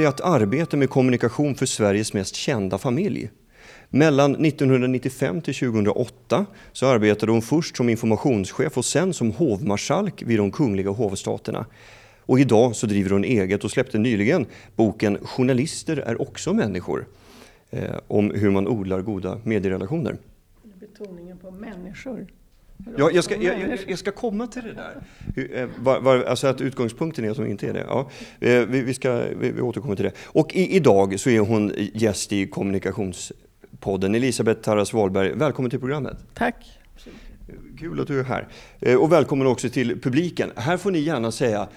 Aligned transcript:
Det 0.00 0.06
att 0.06 0.20
arbeta 0.20 0.76
med 0.76 0.90
kommunikation 0.90 1.54
för 1.54 1.66
Sveriges 1.66 2.12
mest 2.12 2.34
kända 2.34 2.78
familj? 2.78 3.30
Mellan 3.88 4.44
1995 4.44 5.40
till 5.40 5.54
2008 5.54 6.46
så 6.72 6.86
arbetade 6.86 7.32
hon 7.32 7.42
först 7.42 7.76
som 7.76 7.88
informationschef 7.88 8.78
och 8.78 8.84
sen 8.84 9.14
som 9.14 9.32
hovmarskalk 9.32 10.22
vid 10.22 10.38
de 10.38 10.50
kungliga 10.50 10.90
hovstaterna. 10.90 11.66
Och 12.20 12.40
idag 12.40 12.76
så 12.76 12.86
driver 12.86 13.10
hon 13.10 13.24
eget 13.24 13.64
och 13.64 13.70
släppte 13.70 13.98
nyligen 13.98 14.46
boken 14.76 15.18
Journalister 15.22 15.96
är 15.96 16.22
också 16.22 16.52
människor 16.52 17.06
eh, 17.70 17.94
om 18.06 18.30
hur 18.30 18.50
man 18.50 18.68
odlar 18.68 19.00
goda 19.00 19.40
medierelationer. 19.44 20.16
Betoningen 20.80 21.38
på 21.38 21.50
människor. 21.50 22.26
Ja, 22.98 23.10
jag, 23.10 23.24
ska, 23.24 23.36
jag, 23.36 23.60
jag, 23.60 23.78
jag 23.86 23.98
ska 23.98 24.12
komma 24.12 24.46
till 24.46 24.62
det 24.62 24.72
där. 24.72 25.02
Eh, 25.62 25.68
var, 25.78 26.00
var, 26.00 26.22
alltså 26.22 26.46
att 26.46 26.60
utgångspunkten 26.60 27.24
är 27.24 27.34
hon 27.34 27.46
inte 27.46 27.68
är 27.68 27.72
det. 27.72 27.84
Ja, 27.88 28.10
eh, 28.40 28.60
vi, 28.60 28.80
vi, 28.80 28.94
ska, 28.94 29.22
vi, 29.40 29.50
vi 29.50 29.60
återkommer 29.60 29.96
till 29.96 30.04
det. 30.04 30.12
Och 30.24 30.54
i, 30.54 30.76
idag 30.76 31.20
så 31.20 31.30
är 31.30 31.40
hon 31.40 31.72
gäst 31.76 32.32
i 32.32 32.46
kommunikationspodden. 32.46 34.14
Elisabeth 34.14 34.60
Tarras 34.60 34.92
Wahlberg, 34.92 35.32
välkommen 35.32 35.70
till 35.70 35.80
programmet. 35.80 36.16
Tack. 36.34 36.80
Kul 37.78 38.00
att 38.00 38.06
du 38.06 38.20
är 38.20 38.24
här. 38.24 38.48
Eh, 38.80 38.96
och 38.96 39.12
välkommen 39.12 39.46
också 39.46 39.68
till 39.68 40.00
publiken. 40.00 40.50
Här 40.56 40.76
får 40.76 40.90
ni 40.90 40.98
gärna 40.98 41.32
säga 41.32 41.68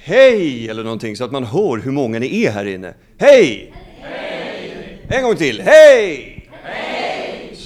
Hej! 0.00 0.68
Eller 0.68 0.84
någonting 0.84 1.16
så 1.16 1.24
att 1.24 1.32
man 1.32 1.44
hör 1.44 1.78
hur 1.78 1.92
många 1.92 2.18
ni 2.18 2.44
är 2.44 2.50
här 2.50 2.64
inne. 2.64 2.94
Hej! 3.18 3.72
Hej! 4.00 5.06
En 5.08 5.22
gång 5.22 5.36
till. 5.36 5.60
Hej! 5.60 6.37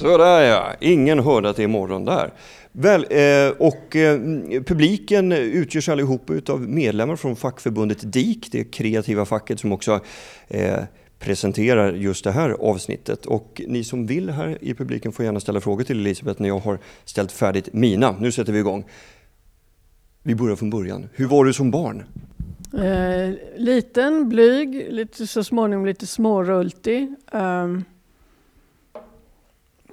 Sådär 0.03 0.41
ja, 0.41 0.73
ingen 0.81 1.19
hörde 1.19 1.51
att 1.51 1.57
det 1.57 1.63
är 1.63 1.69
morgon 1.69 2.05
där. 2.05 2.33
Väl, 2.73 3.07
eh, 3.11 3.53
och 3.59 3.97
eh, 3.97 4.19
publiken 4.63 5.33
utgörs 5.33 5.89
allihop 5.89 6.31
av 6.49 6.61
medlemmar 6.61 7.17
från 7.17 7.37
fackförbundet 7.37 8.13
DIK, 8.13 8.49
det 8.53 8.65
kreativa 8.65 9.25
facket 9.25 9.61
som 9.61 9.73
också 9.73 10.01
eh, 10.49 10.79
presenterar 11.19 11.93
just 11.93 12.25
det 12.25 12.31
här 12.31 12.51
avsnittet. 12.51 13.27
Och 13.27 13.63
ni 13.67 13.85
som 13.85 14.07
vill 14.07 14.31
här 14.31 14.59
i 14.61 14.75
publiken 14.75 15.13
får 15.13 15.25
gärna 15.25 15.41
ställa 15.41 15.61
frågor 15.61 15.85
till 15.85 16.01
Elisabeth 16.01 16.43
när 16.43 16.49
jag 16.49 16.59
har 16.59 16.79
ställt 17.05 17.33
färdigt 17.33 17.69
mina. 17.73 18.17
Nu 18.21 18.33
sätter 18.33 18.53
vi 18.53 18.59
igång. 18.59 18.85
Vi 20.23 20.35
börjar 20.35 20.57
från 20.57 20.71
början. 20.71 21.09
Hur 21.13 21.27
var 21.27 21.45
du 21.45 21.53
som 21.53 21.71
barn? 21.71 22.05
Eh, 22.75 23.35
liten, 23.57 24.29
blyg, 24.29 24.87
lite, 24.91 25.27
så 25.27 25.45
småningom 25.45 25.87
lite 25.87 26.07
smårultig. 26.07 27.15
Um, 27.33 27.85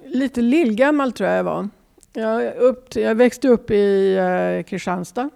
lite 0.06 0.40
lillgammal 0.40 1.12
tror 1.12 1.28
jag 1.28 1.38
jag 1.38 1.44
var. 1.44 1.68
Jag, 2.12 2.54
upp, 2.56 2.96
jag 2.96 3.14
växte 3.14 3.48
upp 3.48 3.70
i 3.70 4.16
eh, 4.16 4.62
Kristianstad. 4.62 5.30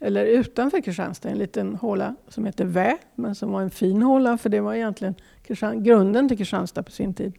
Eller 0.00 0.24
utanför 0.24 0.80
Kristianstad, 0.80 1.28
en 1.28 1.38
liten 1.38 1.74
håla 1.74 2.14
som 2.28 2.44
heter 2.44 2.64
Vä, 2.64 2.96
men 3.14 3.34
som 3.34 3.52
var 3.52 3.62
en 3.62 3.70
fin 3.70 4.02
håla 4.02 4.38
för 4.38 4.48
det 4.48 4.60
var 4.60 4.74
egentligen 4.74 5.14
grunden 5.74 6.28
till 6.28 6.38
Kristianstad 6.38 6.82
på 6.82 6.90
sin 6.90 7.14
tid. 7.14 7.32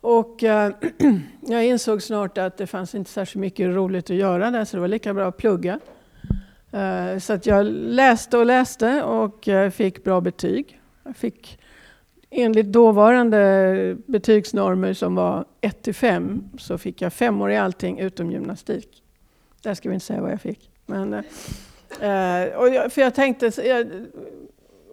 Och 0.00 0.44
eh, 0.44 0.72
jag 1.40 1.66
insåg 1.66 2.02
snart 2.02 2.38
att 2.38 2.56
det 2.56 2.66
fanns 2.66 2.94
inte 2.94 3.10
särskilt 3.10 3.40
mycket 3.40 3.66
roligt 3.74 4.10
att 4.10 4.16
göra 4.16 4.50
där 4.50 4.64
så 4.64 4.76
det 4.76 4.80
var 4.80 4.88
lika 4.88 5.14
bra 5.14 5.28
att 5.28 5.36
plugga. 5.36 5.80
Eh, 6.72 7.18
så 7.18 7.32
att 7.32 7.46
jag 7.46 7.66
läste 7.66 8.38
och 8.38 8.46
läste 8.46 9.02
och 9.02 9.48
eh, 9.48 9.70
fick 9.70 10.04
bra 10.04 10.20
betyg. 10.20 10.80
Jag 11.04 11.16
fick 11.16 11.58
enligt 12.34 12.66
dåvarande 12.66 13.96
betygsnormer 14.06 14.92
som 14.92 15.14
var 15.14 15.44
1 15.60 15.82
till 15.82 15.94
5 15.94 16.42
så 16.58 16.78
fick 16.78 17.02
jag 17.02 17.12
femmor 17.12 17.50
i 17.50 17.56
allting 17.56 17.98
utom 17.98 18.30
gymnastik. 18.30 19.02
Där 19.62 19.74
ska 19.74 19.88
vi 19.88 19.94
inte 19.94 20.06
säga 20.06 20.20
vad 20.20 20.32
jag 20.32 20.40
fick. 20.40 20.70
Men, 20.86 21.14
eh, 21.14 22.56
och 22.56 22.68
jag, 22.68 22.92
för 22.92 23.00
jag 23.00 23.14
tänkte, 23.14 23.52
jag, 23.64 23.86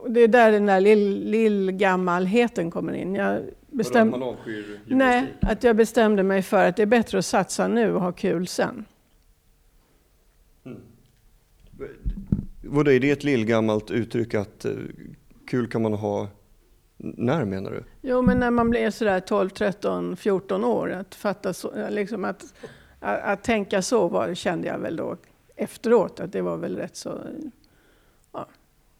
det 0.07 0.19
är 0.19 0.27
där 0.27 0.51
den 0.51 0.65
där 0.65 0.81
lill, 0.81 1.23
lillgammalheten 1.25 2.71
kommer 2.71 2.93
in. 2.93 3.15
Jag 3.15 3.41
bestäm, 3.71 4.15
nej, 4.85 5.33
att 5.41 5.63
jag 5.63 5.75
bestämde 5.75 6.23
mig 6.23 6.41
för 6.41 6.65
att 6.65 6.75
det 6.75 6.81
är 6.81 6.87
bättre 6.87 7.17
att 7.17 7.25
satsa 7.25 7.67
nu 7.67 7.93
och 7.93 8.01
ha 8.01 8.11
kul 8.11 8.47
sen. 8.47 8.85
Mm. 10.65 10.81
Vadå, 12.63 12.91
är 12.91 12.99
det 12.99 13.11
ett 13.11 13.23
lillgammalt 13.23 13.91
uttryck 13.91 14.33
att 14.33 14.65
uh, 14.65 14.73
kul 15.47 15.67
kan 15.67 15.81
man 15.81 15.93
ha 15.93 16.27
när 17.03 17.45
menar 17.45 17.71
du? 17.71 17.83
Jo, 18.01 18.21
men 18.21 18.39
när 18.39 18.51
man 18.51 18.69
blir 18.69 18.89
sådär 18.89 19.19
12, 19.19 19.49
13, 19.49 20.15
14 20.15 20.63
år. 20.63 20.91
Att, 20.91 21.15
fatta 21.15 21.53
så, 21.53 21.89
liksom 21.89 22.25
att, 22.25 22.53
att, 22.99 23.23
att, 23.23 23.43
tänka 23.43 23.81
så 23.81 24.07
var, 24.07 24.33
kände 24.33 24.67
jag 24.67 24.79
väl 24.79 24.95
då 24.95 25.17
efteråt 25.55 26.19
att 26.19 26.31
det 26.31 26.41
var 26.41 26.57
väl 26.57 26.77
rätt 26.77 26.95
så... 26.95 27.19
Ja, 28.31 28.47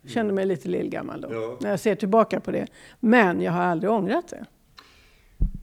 kände 0.08 0.34
mig 0.34 0.46
lite 0.46 0.70
lillgammal 0.70 1.22
då, 1.22 1.34
ja. 1.34 1.58
när 1.62 1.70
jag 1.70 1.80
ser 1.80 1.96
tillbaka 1.96 2.40
på 2.40 2.52
det. 2.52 2.68
Men 3.00 3.42
jag 3.42 3.52
har 3.52 3.64
aldrig 3.64 3.92
ångrat 3.92 4.28
det. 4.28 4.46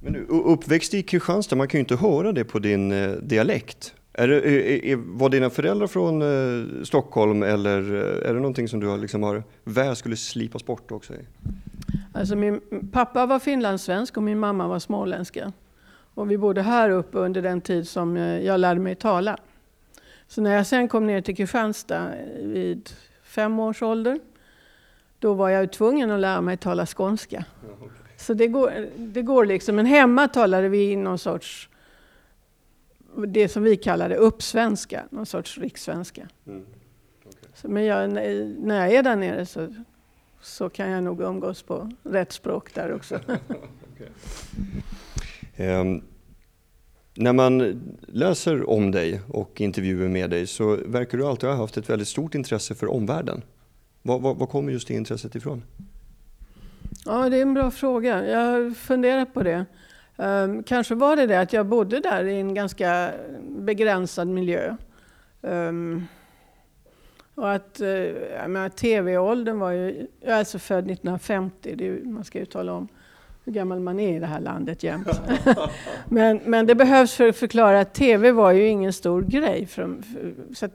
Men 0.03 0.12
du, 0.12 0.26
uppväxt 0.26 0.94
i 0.94 1.03
Kristianstad, 1.03 1.56
man 1.56 1.69
kan 1.69 1.78
ju 1.78 1.81
inte 1.81 1.97
höra 1.97 2.32
det 2.32 2.44
på 2.44 2.59
din 2.59 2.93
eh, 2.93 3.10
dialekt. 3.10 3.94
Är 4.19 4.29
det, 4.29 4.91
är, 4.93 4.97
var 4.97 5.29
dina 5.29 5.51
föräldrar 5.51 5.87
från 5.87 6.23
eh, 6.23 6.83
Stockholm 6.84 7.43
eller 7.43 7.95
eh, 7.95 8.31
är 8.31 8.34
det 8.34 8.41
någonting 8.41 8.69
som 8.69 8.81
du 8.81 8.87
har, 8.87 8.99
liksom 8.99 9.23
har 9.23 9.43
väl 9.65 9.97
skulle 9.97 10.17
slipas 10.17 10.67
bort 10.67 10.93
också? 10.93 11.12
Alltså 12.15 12.37
min 12.37 12.61
pappa 12.93 13.27
var 13.27 13.39
finlandssvensk 13.39 14.17
och 14.17 14.23
min 14.23 14.39
mamma 14.39 14.69
var 14.69 14.79
småländska. 14.79 15.53
Och 16.15 16.31
vi 16.31 16.39
bodde 16.39 16.62
här 16.62 16.91
uppe 16.91 17.19
under 17.19 17.43
den 17.43 17.61
tid 17.61 17.89
som 17.89 18.17
eh, 18.17 18.41
jag 18.41 18.61
lärde 18.61 18.81
mig 18.81 18.95
tala. 18.95 19.37
Så 20.29 20.41
när 20.41 20.56
jag 20.56 20.67
sen 20.67 20.89
kom 20.89 21.06
ner 21.06 21.21
till 21.21 21.37
Kristianstad 21.37 22.09
vid 22.43 22.91
fem 23.23 23.59
års 23.59 23.83
ålder, 23.83 24.19
då 25.19 25.35
var 25.35 25.49
jag 25.49 25.73
tvungen 25.73 26.11
att 26.11 26.21
lära 26.21 26.41
mig 26.41 26.56
tala 26.56 26.87
skånska. 26.87 27.45
Så 28.17 28.35
det 28.35 28.47
går, 28.47 28.89
det 28.97 29.23
går 29.23 29.45
liksom. 29.45 29.77
Men 29.77 29.87
hemma 29.87 30.29
talade 30.29 30.69
vi 30.69 30.97
någon 30.97 31.19
sorts, 31.19 31.69
det 33.27 33.49
som 33.49 33.62
vi 33.62 33.77
kallade 33.77 34.17
uppsvenska, 34.17 35.05
någon 35.11 35.27
sorts 35.27 35.59
rikssvenska. 35.59 36.29
Mm. 36.47 36.62
Okay. 37.25 37.51
Så, 37.55 37.69
men 37.69 37.84
jag, 37.84 38.12
när 38.12 38.81
jag 38.81 38.95
är 38.95 39.03
där 39.03 39.17
nere 39.17 39.47
så 39.47 39.75
så 40.41 40.69
kan 40.69 40.91
jag 40.91 41.05
nog 41.05 41.21
umgås 41.21 41.62
på 41.62 41.91
rätt 42.03 42.33
språk 42.33 42.75
där 42.75 42.93
också. 42.93 43.15
okay. 43.95 44.11
um, 45.81 46.03
när 47.15 47.33
man 47.33 47.81
läser 48.06 48.71
om 48.71 48.91
dig 48.91 49.21
och 49.29 49.61
intervjuer 49.61 50.09
med 50.09 50.31
dig 50.31 50.47
så 50.47 50.77
verkar 50.77 51.19
du 51.19 51.27
alltid 51.27 51.49
ha 51.49 51.56
haft 51.56 51.77
ett 51.77 51.91
väldigt 51.91 52.09
stort 52.09 52.35
intresse 52.35 52.75
för 52.75 52.91
omvärlden. 52.91 53.43
Var, 54.03 54.19
var, 54.19 54.35
var 54.35 54.47
kommer 54.47 54.73
just 54.73 54.89
det 54.89 54.95
intresset 54.95 55.35
ifrån? 55.35 55.62
Ja, 57.05 57.29
det 57.29 57.37
är 57.37 57.43
en 57.43 57.55
bra 57.55 57.71
fråga. 57.71 58.27
Jag 58.27 58.39
har 58.39 58.75
funderat 58.75 59.35
på 59.35 59.43
det. 59.43 59.67
Um, 60.21 60.62
kanske 60.62 60.95
var 60.95 61.17
det 61.17 61.27
det 61.27 61.41
att 61.41 61.53
jag 61.53 61.67
bodde 61.67 62.01
där 62.01 62.25
i 62.25 62.41
en 62.41 62.55
ganska 62.55 63.11
begränsad 63.41 64.29
miljö. 64.29 64.77
Um, 65.41 66.06
och 67.34 67.53
att, 67.53 67.81
uh, 67.81 68.69
tv-åldern 68.69 69.59
var 69.59 69.71
ju, 69.71 70.06
jag 70.21 70.34
är 70.34 70.39
alltså 70.39 70.59
född 70.59 70.91
1950, 70.91 71.75
det 71.77 72.05
man 72.05 72.25
ska 72.25 72.39
ju 72.39 72.45
tala 72.45 72.73
om 72.73 72.89
hur 73.45 73.53
gammal 73.53 73.81
man 73.81 74.01
är 74.01 74.17
i 74.17 74.19
det 74.19 74.27
här 74.27 74.41
landet 74.41 74.83
jämt. 74.83 75.21
men, 76.09 76.41
men 76.45 76.67
det 76.67 76.75
behövs 76.75 77.15
för 77.15 77.29
att 77.29 77.37
förklara 77.37 77.81
att 77.81 77.94
tv 77.94 78.32
var 78.32 78.53
ju 78.53 78.67
ingen 78.67 78.93
stor 78.93 79.23
grej. 79.23 79.67
För, 79.67 79.82
för, 79.82 80.55
så 80.55 80.69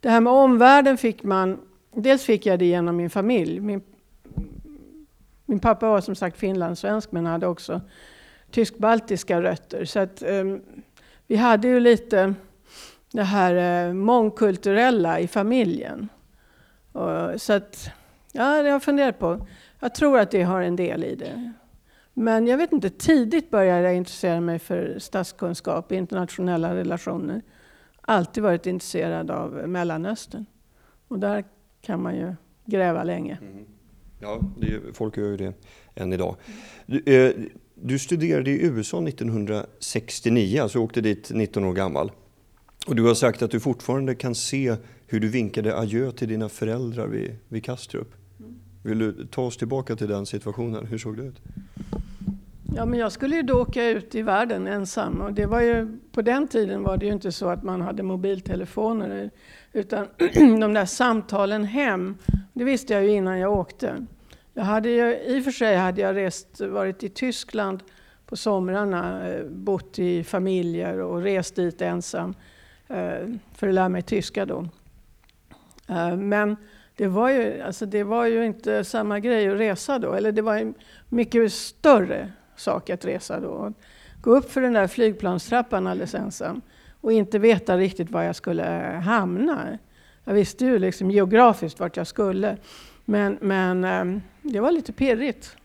det 0.00 0.08
här 0.10 0.20
med 0.20 0.32
omvärlden 0.32 0.98
fick 0.98 1.22
man, 1.22 1.58
dels 1.94 2.24
fick 2.24 2.46
jag 2.46 2.58
det 2.58 2.64
genom 2.64 2.96
min 2.96 3.10
familj. 3.10 3.60
Min, 3.60 3.82
min 5.46 5.60
pappa 5.60 5.88
var 5.88 6.00
som 6.00 6.14
sagt 6.14 6.38
finlandssvensk 6.38 7.12
men 7.12 7.26
hade 7.26 7.46
också 7.46 7.80
tysk-baltiska 8.50 9.42
rötter. 9.42 9.84
Så 9.84 9.98
att, 9.98 10.22
um, 10.22 10.62
vi 11.26 11.36
hade 11.36 11.68
ju 11.68 11.80
lite 11.80 12.34
det 13.12 13.22
här 13.22 13.86
eh, 13.88 13.94
mångkulturella 13.94 15.20
i 15.20 15.28
familjen. 15.28 16.08
Och, 16.92 17.40
så 17.40 17.52
att, 17.52 17.90
ja, 18.32 18.42
det 18.42 18.56
har 18.56 18.64
jag 18.64 18.82
funderat 18.82 19.18
på. 19.18 19.46
Jag 19.80 19.94
tror 19.94 20.18
att 20.18 20.30
det 20.30 20.42
har 20.42 20.60
en 20.60 20.76
del 20.76 21.04
i 21.04 21.14
det. 21.14 21.52
Men 22.14 22.46
jag 22.46 22.56
vet 22.56 22.72
inte, 22.72 22.90
tidigt 22.90 23.50
började 23.50 23.82
jag 23.82 23.96
intressera 23.96 24.40
mig 24.40 24.58
för 24.58 24.98
statskunskap, 24.98 25.92
internationella 25.92 26.74
relationer. 26.74 27.42
Alltid 28.00 28.42
varit 28.42 28.66
intresserad 28.66 29.30
av 29.30 29.52
Mellanöstern. 29.68 30.46
Och 31.08 31.18
där 31.18 31.44
kan 31.80 32.02
man 32.02 32.16
ju 32.16 32.34
gräva 32.64 33.04
länge. 33.04 33.38
Mm. 33.42 33.64
Ja, 34.20 34.40
det, 34.56 34.96
folk 34.96 35.16
gör 35.16 35.26
ju 35.26 35.36
det 35.36 35.54
än 35.94 36.12
idag. 36.12 36.36
Du, 36.86 37.02
eh, 37.06 37.34
du 37.82 37.98
studerade 37.98 38.50
i 38.50 38.66
USA 38.66 39.08
1969, 39.08 40.62
alltså 40.62 40.78
åkte 40.78 41.00
dit 41.00 41.30
19 41.34 41.64
år 41.64 41.72
gammal. 41.72 42.12
Och 42.86 42.96
du 42.96 43.02
har 43.02 43.14
sagt 43.14 43.42
att 43.42 43.50
du 43.50 43.60
fortfarande 43.60 44.14
kan 44.14 44.34
se 44.34 44.76
hur 45.06 45.20
du 45.20 45.28
vinkade 45.28 45.78
adjö 45.78 46.12
till 46.12 46.28
dina 46.28 46.48
föräldrar 46.48 47.06
vid, 47.06 47.36
vid 47.48 47.64
Kastrup. 47.64 48.14
Vill 48.82 48.98
du 48.98 49.26
ta 49.26 49.42
oss 49.42 49.56
tillbaka 49.56 49.96
till 49.96 50.08
den 50.08 50.26
situationen? 50.26 50.86
Hur 50.86 50.98
såg 50.98 51.16
det 51.16 51.22
ut? 51.22 51.36
Ja, 52.76 52.86
men 52.86 52.98
jag 52.98 53.12
skulle 53.12 53.36
ju 53.36 53.42
då 53.42 53.60
åka 53.60 53.88
ut 53.88 54.14
i 54.14 54.22
världen 54.22 54.66
ensam. 54.66 55.20
Och 55.20 55.32
det 55.32 55.46
var 55.46 55.60
ju, 55.60 55.98
på 56.12 56.22
den 56.22 56.48
tiden 56.48 56.82
var 56.82 56.96
det 56.96 57.06
ju 57.06 57.12
inte 57.12 57.32
så 57.32 57.48
att 57.48 57.62
man 57.62 57.80
hade 57.80 58.02
mobiltelefoner. 58.02 59.30
Utan 59.72 60.06
de 60.60 60.74
där 60.74 60.84
samtalen 60.84 61.64
hem, 61.64 62.16
Det 62.52 62.64
visste 62.64 62.92
jag 62.92 63.04
ju 63.04 63.10
innan 63.10 63.38
jag 63.38 63.52
åkte. 63.52 64.06
Jag 64.54 64.64
hade 64.64 64.88
ju, 64.88 65.16
I 65.16 65.40
och 65.40 65.44
för 65.44 65.50
sig 65.50 65.76
hade 65.76 66.00
jag 66.00 66.16
rest, 66.16 66.60
varit 66.60 67.02
i 67.02 67.08
Tyskland 67.08 67.82
på 68.26 68.36
somrarna, 68.36 69.28
eh, 69.28 69.44
bott 69.44 69.98
i 69.98 70.24
familjer 70.24 70.98
och 71.00 71.22
rest 71.22 71.56
dit 71.56 71.82
ensam 71.82 72.34
eh, 72.88 73.28
för 73.54 73.68
att 73.68 73.74
lära 73.74 73.88
mig 73.88 74.02
tyska 74.02 74.46
då. 74.46 74.68
Eh, 75.88 76.16
men 76.16 76.56
det 76.96 77.06
var, 77.06 77.30
ju, 77.30 77.60
alltså 77.60 77.86
det 77.86 78.04
var 78.04 78.26
ju 78.26 78.46
inte 78.46 78.84
samma 78.84 79.20
grej 79.20 79.48
att 79.48 79.58
resa 79.58 79.98
då, 79.98 80.12
eller 80.12 80.32
det 80.32 80.42
var 80.42 80.56
en 80.56 80.74
mycket 81.08 81.52
större 81.52 82.32
sak 82.56 82.90
att 82.90 83.04
resa 83.04 83.40
då. 83.40 83.72
Gå 84.20 84.36
upp 84.36 84.50
för 84.50 84.60
den 84.60 84.72
där 84.72 84.86
flygplanstrappan 84.86 85.86
alldeles 85.86 86.14
ensam 86.14 86.60
och 87.00 87.12
inte 87.12 87.38
veta 87.38 87.76
riktigt 87.76 88.10
var 88.10 88.22
jag 88.22 88.36
skulle 88.36 88.62
hamna. 89.04 89.78
Jag 90.24 90.34
visste 90.34 90.64
ju 90.64 90.78
liksom 90.78 91.10
geografiskt 91.10 91.80
vart 91.80 91.96
jag 91.96 92.06
skulle, 92.06 92.56
men, 93.10 93.38
men 93.40 93.84
ehm, 93.84 94.22
det 94.42 94.60
var 94.60 94.72
lite 94.72 94.92
pirrigt. 94.92 95.56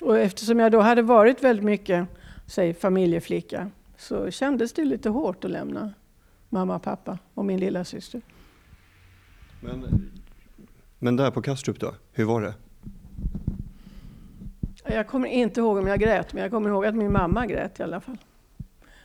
Och 0.00 0.18
eftersom 0.18 0.60
jag 0.60 0.72
då 0.72 0.80
hade 0.80 1.02
varit 1.02 1.44
väldigt 1.44 1.64
mycket, 1.64 2.08
säg 2.46 2.74
familjeflicka, 2.74 3.70
så 3.96 4.30
kändes 4.30 4.72
det 4.72 4.84
lite 4.84 5.08
hårt 5.08 5.44
att 5.44 5.50
lämna 5.50 5.92
mamma, 6.48 6.78
pappa 6.78 7.18
och 7.34 7.44
min 7.44 7.60
lilla 7.60 7.84
syster. 7.84 8.20
Men, 9.60 10.10
men 10.98 11.16
där 11.16 11.30
på 11.30 11.42
Kastrup 11.42 11.80
då, 11.80 11.94
hur 12.12 12.24
var 12.24 12.42
det? 12.42 12.54
Jag 14.84 15.06
kommer 15.06 15.28
inte 15.28 15.60
ihåg 15.60 15.78
om 15.78 15.86
jag 15.86 16.00
grät, 16.00 16.32
men 16.32 16.42
jag 16.42 16.50
kommer 16.50 16.70
ihåg 16.70 16.86
att 16.86 16.94
min 16.94 17.12
mamma 17.12 17.46
grät 17.46 17.80
i 17.80 17.82
alla 17.82 18.00
fall. 18.00 18.18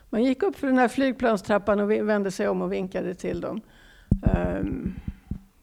Man 0.10 0.24
gick 0.24 0.44
upp 0.44 0.56
för 0.56 0.68
den 0.68 0.78
här 0.78 0.88
flygplanstrappan 0.88 1.80
och 1.80 1.92
vände 1.92 2.32
sig 2.32 2.48
om 2.48 2.62
och 2.62 2.74
vinkade 2.74 3.14
till 3.14 3.42
dem. 3.42 3.62
Um, 4.36 4.96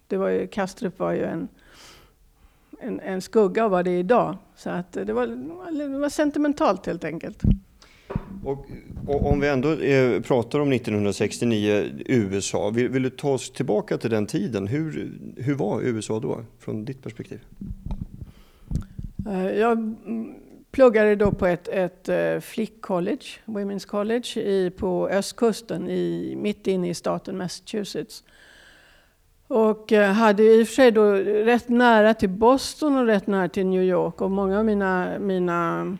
det 0.08 0.16
var 0.16 0.28
ju, 0.28 0.46
Kastrup 0.46 0.98
var 0.98 1.12
ju 1.12 1.24
en, 1.24 1.48
en, 2.80 3.00
en, 3.00 3.20
skugga 3.20 3.64
av 3.64 3.70
vad 3.70 3.84
det 3.84 3.90
är 3.90 3.98
idag. 3.98 4.36
Så 4.56 4.70
att 4.70 4.92
det, 4.92 5.12
var, 5.12 5.26
det 5.72 5.98
var 5.98 6.08
sentimentalt 6.08 6.86
helt 6.86 7.04
enkelt. 7.04 7.42
Och, 8.44 8.66
och 9.06 9.32
om 9.32 9.40
vi 9.40 9.48
ändå 9.48 9.72
eh, 9.72 10.20
pratar 10.20 10.58
om 10.58 10.72
1969, 10.72 11.90
USA, 12.06 12.70
vill, 12.70 12.88
vill, 12.88 13.02
du 13.02 13.10
ta 13.10 13.32
oss 13.32 13.52
tillbaka 13.52 13.98
till 13.98 14.10
den 14.10 14.26
tiden? 14.26 14.66
Hur, 14.66 15.12
hur 15.36 15.54
var 15.54 15.80
USA 15.82 16.20
då, 16.20 16.40
från 16.58 16.84
ditt 16.84 17.02
perspektiv? 17.02 17.40
Uh, 19.26 19.50
jag 19.50 19.94
pluggade 20.70 21.16
då 21.16 21.32
på 21.32 21.46
ett, 21.46 21.68
ett 21.68 22.08
uh, 22.08 22.40
flickcollege, 22.40 23.40
Women's 23.44 23.86
College, 23.86 24.40
i, 24.40 24.70
på 24.70 25.08
östkusten, 25.08 25.90
i, 25.90 26.36
mitt 26.36 26.66
inne 26.66 26.88
i 26.88 26.94
staten 26.94 27.36
Massachusetts. 27.36 28.24
Och 29.48 29.92
eh, 29.92 30.12
hade 30.12 30.42
i 30.42 30.62
och 30.62 30.66
för 30.66 30.74
sig 30.74 30.90
då 30.90 31.12
rätt 31.12 31.68
nära 31.68 32.14
till 32.14 32.28
Boston 32.28 32.96
och 32.96 33.06
rätt 33.06 33.26
nära 33.26 33.48
till 33.48 33.66
New 33.66 33.82
York. 33.82 34.20
Och 34.20 34.30
många 34.30 34.58
av 34.58 34.64
mina, 34.64 35.18
mina 35.18 35.96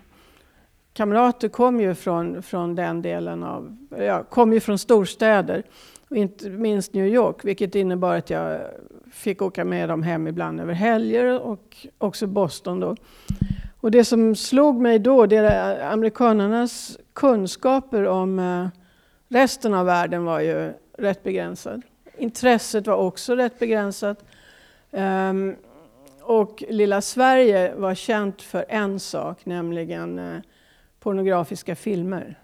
kamrater 0.93 1.49
kom 1.49 1.81
ju 1.81 1.94
från, 1.94 2.43
från 2.43 2.75
den 2.75 3.02
delen 3.02 3.43
av, 3.43 3.76
ja, 3.99 4.23
kom 4.23 4.52
ju 4.52 4.61
från 4.61 4.79
storstäder. 4.79 5.62
Och 6.08 6.17
inte 6.17 6.50
minst 6.50 6.94
New 6.94 7.06
York, 7.06 7.44
vilket 7.44 7.75
innebar 7.75 8.17
att 8.17 8.31
jag 8.31 8.61
fick 9.12 9.43
åka 9.43 9.64
med 9.64 9.88
dem 9.88 10.02
hem 10.02 10.26
ibland 10.26 10.61
över 10.61 10.73
helger 10.73 11.40
och 11.40 11.87
också 11.99 12.26
Boston 12.26 12.81
då. 12.81 12.97
Och 13.81 13.90
det 13.90 14.05
som 14.05 14.37
slog 14.37 14.81
mig 14.81 14.99
då, 14.99 15.26
det 15.26 15.37
är 15.37 15.93
amerikanernas 15.93 16.99
kunskaper 17.12 18.05
om 18.05 18.38
eh, 18.38 18.67
resten 19.29 19.75
av 19.75 19.87
världen 19.87 20.25
var 20.25 20.40
ju 20.40 20.73
rätt 20.99 21.23
begränsad. 21.23 21.82
Intresset 22.19 22.87
var 22.87 22.94
också 22.94 23.34
rätt 23.34 23.58
begränsat. 23.58 24.25
Um, 24.90 25.56
och 26.20 26.64
lilla 26.69 27.00
Sverige 27.00 27.75
var 27.75 27.94
känt 27.94 28.43
för 28.43 28.64
en 28.69 29.00
sak, 29.00 29.46
nämligen 29.46 30.19
uh, 30.19 30.40
pornografiska 31.00 31.76
filmer. 31.76 32.38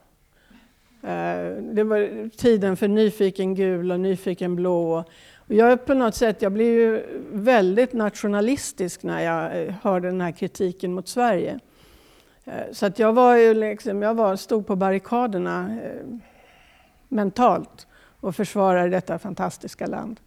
Uh, 1.04 1.62
det 1.62 1.84
var 1.84 2.28
tiden 2.36 2.76
för 2.76 2.88
Nyfiken 2.88 3.54
gul 3.54 3.92
och 3.92 4.00
Nyfiken 4.00 4.56
blå. 4.56 5.04
Och 5.36 5.54
jag 5.54 5.86
på 5.86 5.94
något 5.94 6.14
sätt, 6.14 6.42
jag 6.42 6.52
blev 6.52 6.68
ju 6.68 7.02
väldigt 7.32 7.92
nationalistisk 7.92 9.02
när 9.02 9.20
jag 9.20 9.62
eh, 9.62 9.74
hörde 9.82 10.08
den 10.08 10.20
här 10.20 10.32
kritiken 10.32 10.92
mot 10.92 11.08
Sverige. 11.08 11.58
Så 12.72 12.86
att 12.86 12.98
jag 12.98 13.12
var 13.12 13.36
ju 13.36 13.54
liksom, 13.54 14.02
jag 14.02 14.14
var, 14.14 14.36
stod 14.36 14.66
på 14.66 14.76
barrikaderna 14.76 15.78
mentalt 17.08 17.86
och 18.20 18.36
försvarade 18.36 18.88
detta 18.88 19.18
fantastiska 19.18 19.86
land. 19.86 20.20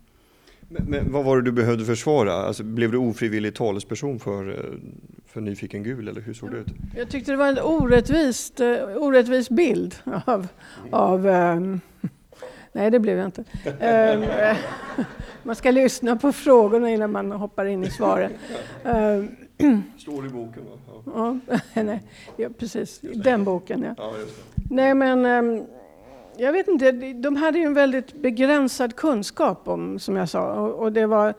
Men, 0.69 0.85
men, 0.85 1.11
vad 1.11 1.25
var 1.25 1.37
det 1.37 1.43
du 1.43 1.51
behövde 1.51 1.85
försvara? 1.85 2.33
Alltså, 2.33 2.63
blev 2.63 2.91
du 2.91 2.97
ofrivillig 2.97 3.55
talesperson 3.55 4.19
för, 4.19 4.49
eh, 4.49 4.55
för 5.27 5.41
Nyfiken 5.41 5.83
Gul 5.83 6.07
eller 6.07 6.21
hur 6.21 6.33
såg 6.33 6.51
det 6.51 6.57
ut? 6.57 6.67
Jag 6.95 7.09
tyckte 7.09 7.31
det 7.31 7.37
var 7.37 7.47
en 7.47 7.59
orättvist, 7.59 8.61
uh, 8.61 8.67
orättvis 8.97 9.49
bild 9.49 9.95
av... 10.25 10.47
av 10.91 11.27
um, 11.27 11.81
nej, 12.71 12.91
det 12.91 12.99
blev 12.99 13.17
jag 13.17 13.27
inte. 13.27 13.43
Um, 13.65 14.25
man 15.43 15.55
ska 15.55 15.71
lyssna 15.71 16.15
på 16.15 16.31
frågorna 16.31 16.89
innan 16.89 17.11
man 17.11 17.31
hoppar 17.31 17.65
in 17.65 17.83
i 17.83 17.89
svaren. 17.89 18.31
Um, 18.83 19.35
Står 19.97 20.25
i 20.25 20.29
boken 20.29 20.65
va? 20.65 21.01
Ja, 21.05 21.39
ja 21.73 21.83
nej, 21.83 22.03
ja, 22.37 22.49
precis. 22.59 22.99
Den 23.01 23.43
boken 23.43 23.83
ja. 23.83 23.93
ja 23.97 24.13
nej 24.69 24.93
men 24.93 25.25
jag 26.37 26.51
vet 26.51 26.67
inte, 26.67 26.91
de 27.13 27.35
hade 27.35 27.59
ju 27.59 27.65
en 27.65 27.73
väldigt 27.73 28.13
begränsad 28.13 28.95
kunskap 28.95 29.67
om, 29.67 29.99
som 29.99 30.15
jag 30.15 30.29
sa. 30.29 30.53
Och, 30.53 30.91
det 30.91 31.05
var, 31.05 31.33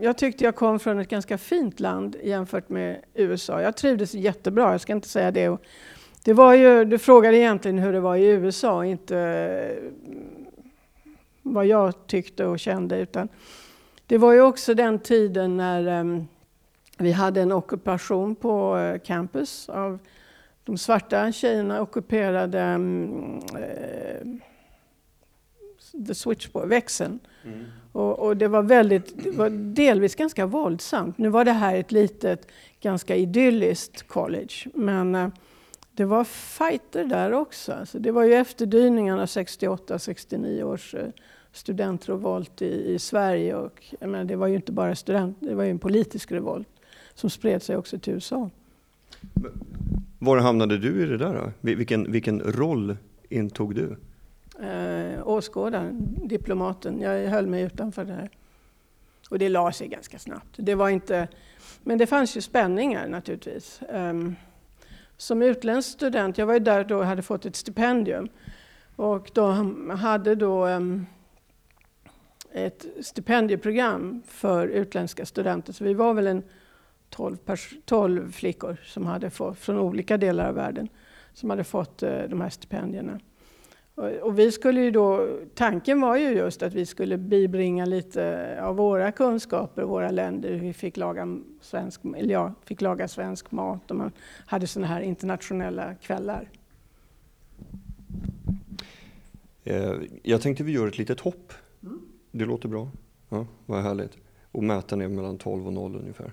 jag 0.00 0.18
tyckte 0.18 0.44
jag 0.44 0.56
kom 0.56 0.78
från 0.78 0.98
ett 0.98 1.08
ganska 1.08 1.38
fint 1.38 1.80
land 1.80 2.16
jämfört 2.22 2.68
med 2.68 3.04
USA. 3.14 3.62
Jag 3.62 3.76
trivdes 3.76 4.14
jättebra, 4.14 4.72
jag 4.72 4.80
ska 4.80 4.92
inte 4.92 5.08
säga 5.08 5.30
det. 5.30 5.58
Det 6.24 6.32
var 6.32 6.54
ju, 6.54 6.84
du 6.84 6.98
frågade 6.98 7.36
egentligen 7.36 7.78
hur 7.78 7.92
det 7.92 8.00
var 8.00 8.16
i 8.16 8.26
USA, 8.26 8.84
inte 8.84 9.78
vad 11.42 11.66
jag 11.66 12.06
tyckte 12.06 12.46
och 12.46 12.58
kände. 12.58 12.98
Utan 12.98 13.28
det 14.06 14.18
var 14.18 14.32
ju 14.32 14.40
också 14.40 14.74
den 14.74 14.98
tiden 14.98 15.56
när 15.56 16.00
um, 16.00 16.28
vi 16.98 17.12
hade 17.12 17.40
en 17.40 17.52
ockupation 17.52 18.34
på 18.34 18.76
uh, 18.76 18.98
campus 18.98 19.68
av 19.68 19.98
de 20.64 20.78
svarta 20.78 21.32
tjejerna 21.32 21.82
ockuperade 21.82 22.74
um, 22.74 23.40
uh, 23.54 24.38
the 26.06 26.14
switchboard, 26.14 26.68
växeln. 26.68 27.18
Mm. 27.44 27.64
Och, 27.92 28.18
och, 28.18 28.36
det 28.36 28.48
var 28.48 28.62
väldigt, 28.62 29.24
det 29.24 29.30
var 29.30 29.50
delvis 29.50 30.14
ganska 30.14 30.46
våldsamt. 30.46 31.18
Nu 31.18 31.28
var 31.28 31.44
det 31.44 31.52
här 31.52 31.76
ett 31.76 31.92
litet, 31.92 32.48
ganska 32.80 33.16
idylliskt 33.16 34.08
college. 34.08 34.54
Men 34.74 35.14
uh, 35.14 35.28
det 35.92 36.04
var 36.04 36.24
fighter 36.24 37.04
där 37.04 37.32
också. 37.32 37.72
Alltså 37.72 37.98
det 37.98 38.10
var 38.10 38.24
ju 38.24 38.34
efterdyningarna 38.34 39.24
68-69 39.24 40.62
års 40.62 40.94
uh, 40.94 41.00
studentrevolt 41.52 42.62
i, 42.62 42.94
i 42.94 42.98
Sverige. 42.98 43.54
Och, 43.54 43.94
jag 44.00 44.10
menar, 44.10 44.24
det 44.24 44.36
var 44.36 44.46
ju 44.46 44.56
inte 44.56 44.72
bara 44.72 44.96
student, 44.96 45.36
det 45.40 45.54
var 45.54 45.64
ju 45.64 45.70
en 45.70 45.78
politisk 45.78 46.32
revolt 46.32 46.68
som 47.14 47.30
spred 47.30 47.62
sig 47.62 47.76
också 47.76 47.98
till 47.98 48.12
USA. 48.12 48.50
Var 50.24 50.38
hamnade 50.38 50.78
du 50.78 51.02
i 51.02 51.06
det 51.06 51.16
där 51.16 51.34
då? 51.34 51.52
Vilken, 51.60 52.12
vilken 52.12 52.40
roll 52.40 52.96
intog 53.28 53.74
du? 53.74 53.96
Eh, 54.66 55.28
åskådaren, 55.28 56.18
diplomaten. 56.28 57.00
Jag 57.00 57.28
höll 57.28 57.46
mig 57.46 57.62
utanför 57.62 58.04
det 58.04 58.12
här. 58.12 58.30
Och 59.30 59.38
det 59.38 59.48
la 59.48 59.72
sig 59.72 59.88
ganska 59.88 60.18
snabbt. 60.18 60.54
Det 60.56 60.74
var 60.74 60.88
inte, 60.88 61.28
men 61.82 61.98
det 61.98 62.06
fanns 62.06 62.36
ju 62.36 62.40
spänningar 62.40 63.08
naturligtvis. 63.08 63.80
Um, 63.92 64.36
som 65.16 65.42
utländsk 65.42 65.90
student, 65.90 66.38
jag 66.38 66.46
var 66.46 66.54
ju 66.54 66.60
där 66.60 66.84
då 66.84 66.98
och 66.98 67.06
hade 67.06 67.22
fått 67.22 67.46
ett 67.46 67.56
stipendium. 67.56 68.28
Och 68.96 69.30
de 69.34 69.90
hade 69.90 70.34
då 70.34 70.66
um, 70.66 71.06
ett 72.52 72.86
stipendieprogram 73.00 74.22
för 74.26 74.66
utländska 74.66 75.26
studenter. 75.26 75.72
Så 75.72 75.84
vi 75.84 75.94
var 75.94 76.14
väl 76.14 76.26
en 76.26 76.42
12, 77.14 77.36
12 77.84 78.32
flickor 78.32 78.76
som 78.84 79.06
hade 79.06 79.30
fått, 79.30 79.58
från 79.58 79.78
olika 79.78 80.16
delar 80.16 80.48
av 80.48 80.54
världen 80.54 80.88
som 81.32 81.50
hade 81.50 81.64
fått 81.64 82.02
eh, 82.02 82.22
de 82.22 82.40
här 82.40 82.50
stipendierna. 82.50 83.20
Och, 83.94 84.10
och, 84.10 84.38
vi 84.38 84.52
skulle 84.52 84.80
ju 84.80 84.90
då, 84.90 85.28
tanken 85.54 86.00
var 86.00 86.16
ju 86.16 86.28
just 86.28 86.62
att 86.62 86.74
vi 86.74 86.86
skulle 86.86 87.18
bibringa 87.18 87.84
lite 87.84 88.58
av 88.62 88.76
våra 88.76 89.12
kunskaper, 89.12 89.82
våra 89.82 90.10
länder. 90.10 90.50
Vi 90.52 90.72
fick 90.72 90.96
laga 90.96 91.38
svensk, 91.60 92.00
eller 92.16 92.32
jag 92.32 92.52
fick 92.64 92.80
laga 92.80 93.08
svensk 93.08 93.50
mat 93.50 93.90
och 93.90 93.96
man 93.96 94.12
hade 94.46 94.66
sådana 94.66 94.86
här 94.86 95.00
internationella 95.00 95.94
kvällar. 95.94 96.48
Eh, 99.64 99.94
jag 100.22 100.42
tänkte 100.42 100.64
vi 100.64 100.72
gör 100.72 100.88
ett 100.88 100.98
litet 100.98 101.20
hopp. 101.20 101.52
Mm. 101.82 102.00
Det 102.30 102.44
låter 102.44 102.68
bra. 102.68 102.88
Ja, 103.28 103.46
vad 103.66 103.82
härligt. 103.82 104.18
Och 104.52 104.62
mäta 104.62 104.96
ner 104.96 105.08
mellan 105.08 105.38
12 105.38 105.66
och 105.66 105.72
0 105.72 105.96
ungefär. 105.96 106.32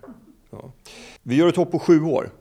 Vi 1.23 1.35
gör 1.35 1.47
ett 1.47 1.55
hopp 1.55 1.71
på 1.71 1.79
sju 1.79 2.01
år. 2.01 2.31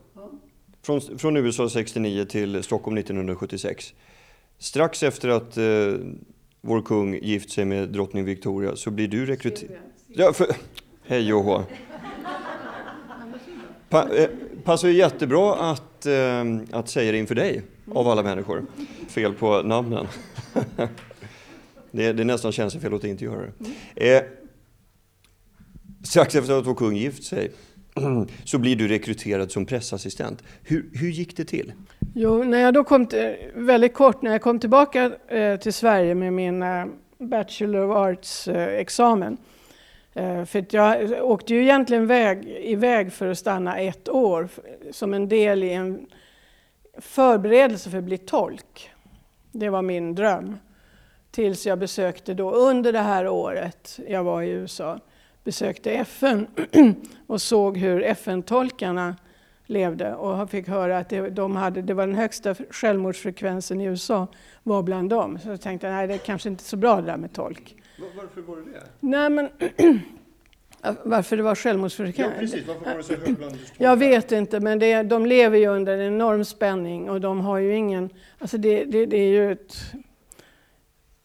Från, 0.83 1.01
från 1.01 1.37
USA 1.37 1.69
69 1.69 2.25
till 2.25 2.63
Stockholm 2.63 2.97
1976. 2.97 3.93
Strax 4.57 5.03
efter 5.03 5.29
att 5.29 5.57
eh, 5.57 5.93
vår 6.61 6.81
kung 6.81 7.13
gift 7.13 7.51
sig 7.51 7.65
med 7.65 7.89
drottning 7.89 8.25
Victoria 8.25 8.75
så 8.75 8.91
blir 8.91 9.07
du 9.07 9.25
rekryterad. 9.25 9.77
Ja, 10.07 10.33
för... 10.33 10.47
Hej 11.03 11.33
och 11.33 11.43
hå. 11.43 11.63
Pa, 13.89 14.09
eh, 14.15 14.29
passar 14.63 14.87
ju 14.87 14.93
jättebra 14.93 15.55
att, 15.71 16.05
eh, 16.05 16.43
att 16.71 16.89
säga 16.89 17.11
det 17.11 17.17
inför 17.17 17.35
dig, 17.35 17.63
av 17.93 18.07
alla 18.07 18.23
människor. 18.23 18.65
Fel 19.07 19.33
på 19.33 19.61
namnen. 19.61 20.07
det, 21.91 22.13
det 22.13 22.23
nästan 22.23 22.51
känns 22.51 22.73
fel 22.73 22.93
att 22.93 23.03
inte 23.03 23.25
göra 23.25 23.41
det. 23.41 24.15
Eh, 24.15 24.23
strax 26.03 26.35
efter 26.35 26.53
att 26.53 26.67
vår 26.67 26.75
kung 26.75 26.95
gift 26.95 27.23
sig 27.23 27.51
så 28.43 28.57
blir 28.57 28.75
du 28.75 28.87
rekryterad 28.87 29.51
som 29.51 29.65
pressassistent. 29.65 30.43
Hur, 30.63 30.89
hur 30.93 31.09
gick 31.09 31.37
det 31.37 31.45
till? 31.45 31.73
Jo, 32.15 32.43
när 32.43 32.59
jag 32.59 32.73
då 32.73 32.83
kom 32.83 33.05
till, 33.05 33.35
väldigt 33.53 33.93
kort, 33.93 34.21
när 34.21 34.31
jag 34.31 34.41
kom 34.41 34.59
tillbaka 34.59 35.11
eh, 35.27 35.59
till 35.59 35.73
Sverige 35.73 36.15
med 36.15 36.33
min 36.33 36.63
eh, 36.63 36.85
Bachelor 37.17 37.89
of 37.89 37.97
Arts-examen. 37.97 39.37
Eh, 40.13 40.39
eh, 40.39 40.45
för 40.45 40.65
jag 40.69 41.23
åkte 41.23 41.53
ju 41.53 41.61
egentligen 41.61 42.07
väg, 42.07 42.47
iväg 42.47 43.13
för 43.13 43.27
att 43.27 43.37
stanna 43.37 43.77
ett 43.77 44.09
år 44.09 44.49
som 44.91 45.13
en 45.13 45.29
del 45.29 45.63
i 45.63 45.73
en 45.73 46.07
förberedelse 46.97 47.89
för 47.89 47.97
att 47.97 48.03
bli 48.03 48.17
tolk. 48.17 48.91
Det 49.51 49.69
var 49.69 49.81
min 49.81 50.15
dröm. 50.15 50.57
Tills 51.31 51.67
jag 51.67 51.79
besökte 51.79 52.33
då 52.33 52.51
under 52.51 52.93
det 52.93 52.99
här 52.99 53.27
året 53.27 53.99
jag 54.07 54.23
var 54.23 54.41
i 54.41 54.49
USA 54.49 54.99
besökte 55.43 55.91
FN 55.91 56.47
och 57.27 57.41
såg 57.41 57.77
hur 57.77 58.03
FN-tolkarna 58.03 59.15
levde 59.65 60.15
och 60.15 60.49
fick 60.49 60.67
höra 60.67 60.97
att 60.97 61.09
det, 61.09 61.29
de 61.29 61.55
hade, 61.55 61.81
det 61.81 61.93
var 61.93 62.07
den 62.07 62.15
högsta 62.15 62.55
självmordsfrekvensen 62.69 63.81
i 63.81 63.85
USA 63.85 64.27
var 64.63 64.83
bland 64.83 65.09
dem. 65.09 65.39
Så 65.39 65.49
jag 65.49 65.61
tänkte 65.61 65.89
nej 65.89 66.07
det 66.07 66.13
är 66.13 66.17
kanske 66.17 66.49
inte 66.49 66.63
så 66.63 66.77
bra 66.77 66.95
det 66.95 67.07
där 67.07 67.17
med 67.17 67.33
tolk. 67.33 67.75
Varför 68.15 68.41
var 68.41 68.55
det 68.55 68.63
det? 68.71 68.83
Nej, 68.99 69.29
men 69.29 69.49
varför 71.03 71.37
det 71.37 71.43
var 71.43 71.55
självmordsfrekvens? 71.55 72.33
Ja, 72.33 72.39
precis. 72.39 72.67
Varför 72.67 72.85
var 72.85 72.97
det 72.97 73.03
så 73.03 73.13
högt 73.13 73.37
bland 73.37 73.57
Jag 73.77 73.97
vet 73.97 74.31
inte, 74.31 74.59
men 74.59 74.79
det, 74.79 75.03
de 75.03 75.25
lever 75.25 75.57
ju 75.57 75.67
under 75.67 75.97
en 75.97 76.13
enorm 76.13 76.45
spänning 76.45 77.09
och 77.09 77.21
de 77.21 77.41
har 77.41 77.57
ju 77.57 77.75
ingen... 77.75 78.09
Alltså 78.39 78.57
det, 78.57 78.83
det, 78.83 79.05
det 79.05 79.17
är 79.17 79.29
ju 79.29 79.51
ett, 79.51 79.75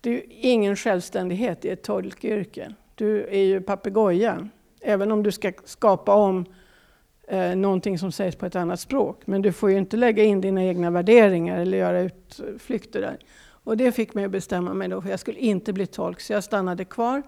det 0.00 0.10
är 0.10 0.22
ingen 0.28 0.76
självständighet 0.76 1.64
i 1.64 1.68
ett 1.68 1.82
tolkyrke. 1.82 2.74
Du 2.98 3.26
är 3.26 3.44
ju 3.44 3.60
papegoja, 3.60 4.48
även 4.80 5.12
om 5.12 5.22
du 5.22 5.32
ska 5.32 5.52
skapa 5.64 6.14
om 6.14 6.44
eh, 7.28 7.56
någonting 7.56 7.98
som 7.98 8.12
sägs 8.12 8.36
på 8.36 8.46
ett 8.46 8.56
annat 8.56 8.80
språk. 8.80 9.22
Men 9.24 9.42
du 9.42 9.52
får 9.52 9.70
ju 9.70 9.78
inte 9.78 9.96
lägga 9.96 10.24
in 10.24 10.40
dina 10.40 10.64
egna 10.64 10.90
värderingar 10.90 11.60
eller 11.60 11.78
göra 11.78 12.00
utflykter 12.00 13.00
där. 13.00 13.18
Och 13.48 13.76
det 13.76 13.92
fick 13.92 14.14
mig 14.14 14.24
att 14.24 14.30
bestämma 14.30 14.74
mig 14.74 14.88
då, 14.88 15.02
för 15.02 15.10
jag 15.10 15.20
skulle 15.20 15.38
inte 15.38 15.72
bli 15.72 15.86
tolk. 15.86 16.20
Så 16.20 16.32
jag 16.32 16.44
stannade 16.44 16.84
kvar 16.84 17.22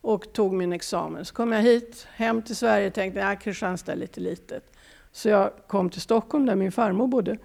och 0.00 0.32
tog 0.32 0.52
min 0.52 0.72
examen. 0.72 1.24
Så 1.24 1.34
kom 1.34 1.52
jag 1.52 1.62
hit, 1.62 2.06
hem 2.10 2.42
till 2.42 2.56
Sverige 2.56 2.86
och 2.86 2.94
tänkte 2.94 3.28
att 3.28 3.40
Kristianstad 3.40 3.92
är 3.92 3.96
lite 3.96 4.20
litet. 4.20 4.72
Så 5.12 5.28
jag 5.28 5.50
kom 5.66 5.90
till 5.90 6.00
Stockholm 6.00 6.46
där 6.46 6.54
min 6.54 6.72
farmor 6.72 7.06
bodde. 7.06 7.38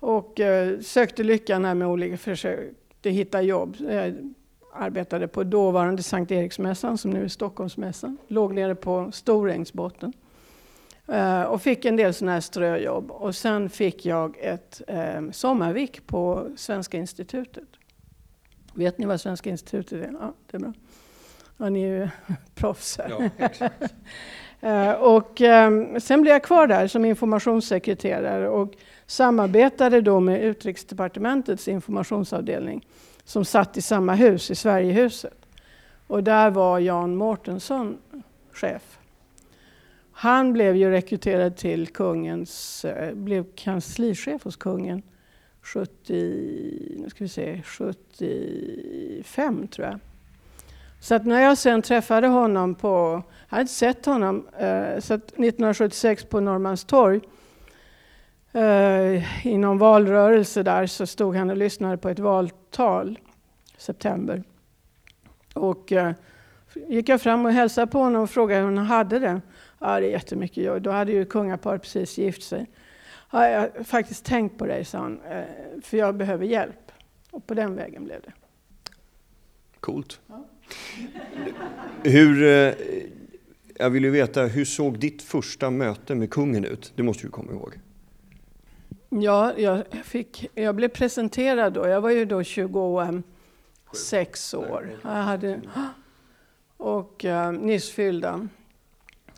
Och 0.00 0.40
eh, 0.40 0.80
sökte 0.80 1.24
lyckan 1.24 1.64
här 1.64 1.74
med 1.74 1.88
olika 1.88 2.16
försök 2.16 2.70
att 3.04 3.12
hitta 3.12 3.42
jobb. 3.42 3.76
Jag 3.78 4.34
arbetade 4.72 5.28
på 5.28 5.44
dåvarande 5.44 6.02
Sankt 6.02 6.32
Eriksmässan 6.32 6.98
som 6.98 7.10
nu 7.10 7.24
är 7.24 7.28
Stockholmsmässan. 7.28 8.18
Låg 8.28 8.54
nere 8.54 8.74
på 8.74 9.12
Storängsbotten. 9.12 10.12
Uh, 11.12 11.42
och 11.42 11.62
fick 11.62 11.84
en 11.84 11.96
del 11.96 12.14
sådana 12.14 12.32
här 12.32 12.40
ströjobb. 12.40 13.10
Och 13.10 13.34
sen 13.34 13.70
fick 13.70 14.06
jag 14.06 14.36
ett 14.40 14.82
um, 15.16 15.32
sommarvik 15.32 16.06
på 16.06 16.48
Svenska 16.56 16.96
institutet. 16.96 17.68
Vet 18.74 18.98
ni 18.98 19.06
vad 19.06 19.20
Svenska 19.20 19.50
institutet 19.50 19.92
är? 19.92 20.12
Ja, 20.20 20.34
det 20.50 20.56
är 20.56 20.60
bra. 20.60 20.72
Ja, 21.56 21.68
ni 21.68 21.82
är 21.82 21.88
ju 21.88 22.08
proffs 22.54 22.98
här. 22.98 23.30
Ja, 24.60 24.90
uh, 24.90 25.02
och 25.02 25.40
um, 25.40 26.00
sen 26.00 26.22
blev 26.22 26.32
jag 26.32 26.42
kvar 26.42 26.66
där 26.66 26.86
som 26.86 27.04
informationssekreterare 27.04 28.48
och 28.48 28.74
samarbetade 29.06 30.00
då 30.00 30.20
med 30.20 30.42
Utrikesdepartementets 30.42 31.68
informationsavdelning 31.68 32.86
som 33.28 33.44
satt 33.44 33.76
i 33.76 33.82
samma 33.82 34.14
hus, 34.14 34.50
i 34.50 34.54
Sverigehuset. 34.54 35.46
Och 36.06 36.24
där 36.24 36.50
var 36.50 36.78
Jan 36.78 37.16
Mårtensson 37.16 37.98
chef. 38.52 38.98
Han 40.12 40.52
blev 40.52 40.76
ju 40.76 40.90
rekryterad 40.90 41.56
till 41.56 41.86
kungens, 41.86 42.84
eh, 42.84 43.14
blev 43.14 43.44
kanslichef 43.54 44.44
hos 44.44 44.56
kungen 44.56 45.02
70, 45.62 46.94
nu 46.96 47.10
ska 47.10 47.24
vi 47.24 47.28
se, 47.28 47.62
75 47.62 49.68
tror 49.68 49.86
jag. 49.86 49.98
Så 51.00 51.14
att 51.14 51.26
när 51.26 51.42
jag 51.42 51.58
sen 51.58 51.82
träffade 51.82 52.26
honom 52.26 52.74
på, 52.74 53.22
jag 53.48 53.48
hade 53.48 53.60
inte 53.60 53.74
sett 53.74 54.06
honom, 54.06 54.48
eh, 54.58 55.00
så 55.00 55.14
1976 55.14 56.24
på 56.24 56.40
Norrmalmstorg 56.40 57.20
eh, 58.52 59.46
i 59.46 59.58
någon 59.58 59.78
valrörelse 59.78 60.62
där 60.62 60.86
så 60.86 61.06
stod 61.06 61.36
han 61.36 61.50
och 61.50 61.56
lyssnade 61.56 61.96
på 61.96 62.08
ett 62.08 62.18
valtal 62.18 63.18
i 63.76 63.80
september. 63.80 64.42
Och 65.54 65.92
eh, 65.92 66.12
gick 66.88 67.08
jag 67.08 67.20
fram 67.20 67.46
och 67.46 67.52
hälsade 67.52 67.86
på 67.86 67.98
honom 67.98 68.22
och 68.22 68.30
frågade 68.30 68.60
hur 68.60 68.66
han 68.66 68.86
hade 68.86 69.18
det. 69.18 69.40
Ja, 69.78 70.00
det 70.00 70.06
är 70.06 70.10
jättemycket 70.10 70.64
jobb. 70.64 70.82
Då 70.82 70.90
hade 70.90 71.12
ju 71.12 71.24
kungaparet 71.24 71.82
precis 71.82 72.18
gift 72.18 72.42
sig. 72.42 72.66
Ja, 73.32 73.48
jag 73.48 73.60
har 73.60 73.84
faktiskt 73.84 74.24
tänkt 74.24 74.58
på 74.58 74.66
dig, 74.66 74.84
sa 74.84 74.98
han, 74.98 75.20
eh, 75.20 75.44
för 75.82 75.96
jag 75.96 76.16
behöver 76.16 76.44
hjälp. 76.44 76.92
Och 77.30 77.46
på 77.46 77.54
den 77.54 77.74
vägen 77.74 78.04
blev 78.04 78.20
det. 78.20 78.32
Coolt. 79.80 80.20
Ja. 80.26 80.44
Hur, 82.10 82.42
eh, 82.42 82.74
jag 83.78 83.90
vill 83.90 84.04
ju 84.04 84.10
veta, 84.10 84.42
hur 84.42 84.64
såg 84.64 84.98
ditt 84.98 85.22
första 85.22 85.70
möte 85.70 86.14
med 86.14 86.30
kungen 86.30 86.64
ut? 86.64 86.92
Det 86.96 87.02
måste 87.02 87.26
du 87.26 87.30
komma 87.30 87.52
ihåg. 87.52 87.78
Ja, 89.10 89.58
jag, 89.58 89.84
fick, 90.04 90.50
jag 90.54 90.74
blev 90.74 90.88
presenterad 90.88 91.72
då. 91.72 91.86
Jag 91.86 92.00
var 92.00 92.10
ju 92.10 92.24
då 92.24 92.42
26 92.42 94.54
år. 94.54 94.90
Jag 95.02 95.10
hade, 95.10 95.60
och 96.76 97.24
uh, 97.24 97.52
nyss 97.52 97.90
fyllda. 97.90 98.48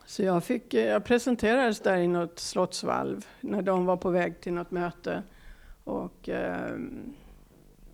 Så 0.06 0.22
jag, 0.22 0.44
fick, 0.44 0.74
jag 0.74 1.04
presenterades 1.04 1.80
där 1.80 1.96
i 1.96 2.06
något 2.06 2.38
slottsvalv 2.38 3.26
när 3.40 3.62
de 3.62 3.86
var 3.86 3.96
på 3.96 4.10
väg 4.10 4.40
till 4.40 4.52
något 4.52 4.70
möte. 4.70 5.22
Och 5.84 6.28
uh, 6.28 6.78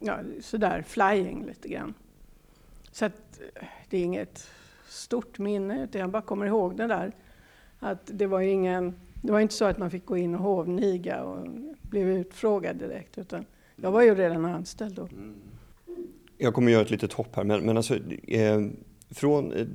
ja, 0.01 0.19
sådär 0.41 0.83
flying 0.83 1.47
lite 1.47 1.69
grann. 1.69 1.95
Så 2.93 3.05
att, 3.05 3.41
det 3.89 3.99
är 3.99 4.05
inget 4.05 4.49
stort 4.89 5.39
minne, 5.39 5.85
utan 5.85 6.01
jag 6.01 6.11
bara 6.11 6.23
kommer 6.23 6.47
ihåg 6.47 6.77
det 6.77 6.87
där. 6.87 7.13
Att 7.81 8.01
det 8.05 8.27
var 8.27 8.41
ingen 8.41 8.95
det 9.27 9.33
var 9.33 9.41
inte 9.41 9.55
så 9.55 9.65
att 9.65 9.79
man 9.79 9.91
fick 9.91 10.07
gå 10.07 10.17
in 10.17 10.35
och 10.35 10.41
hovniga 10.41 11.23
och 11.23 11.49
blev 11.83 12.09
utfrågad 12.09 12.77
direkt, 12.77 13.19
utan 13.19 13.45
jag 13.77 13.91
var 13.91 14.03
ju 14.03 14.15
redan 14.15 14.45
anställd 14.45 14.95
då. 14.95 15.03
Mm. 15.03 15.35
Jag 16.39 16.55
kommer 16.55 16.73
göra 16.73 16.83
ett 16.83 16.91
litet 16.91 17.13
hopp 17.13 17.37
här, 17.37 17.45
men, 17.45 17.67
men 17.67 17.77
alltså, 17.77 17.99
eh, 18.29 18.61
från 19.11 19.53
eh, 19.53 19.67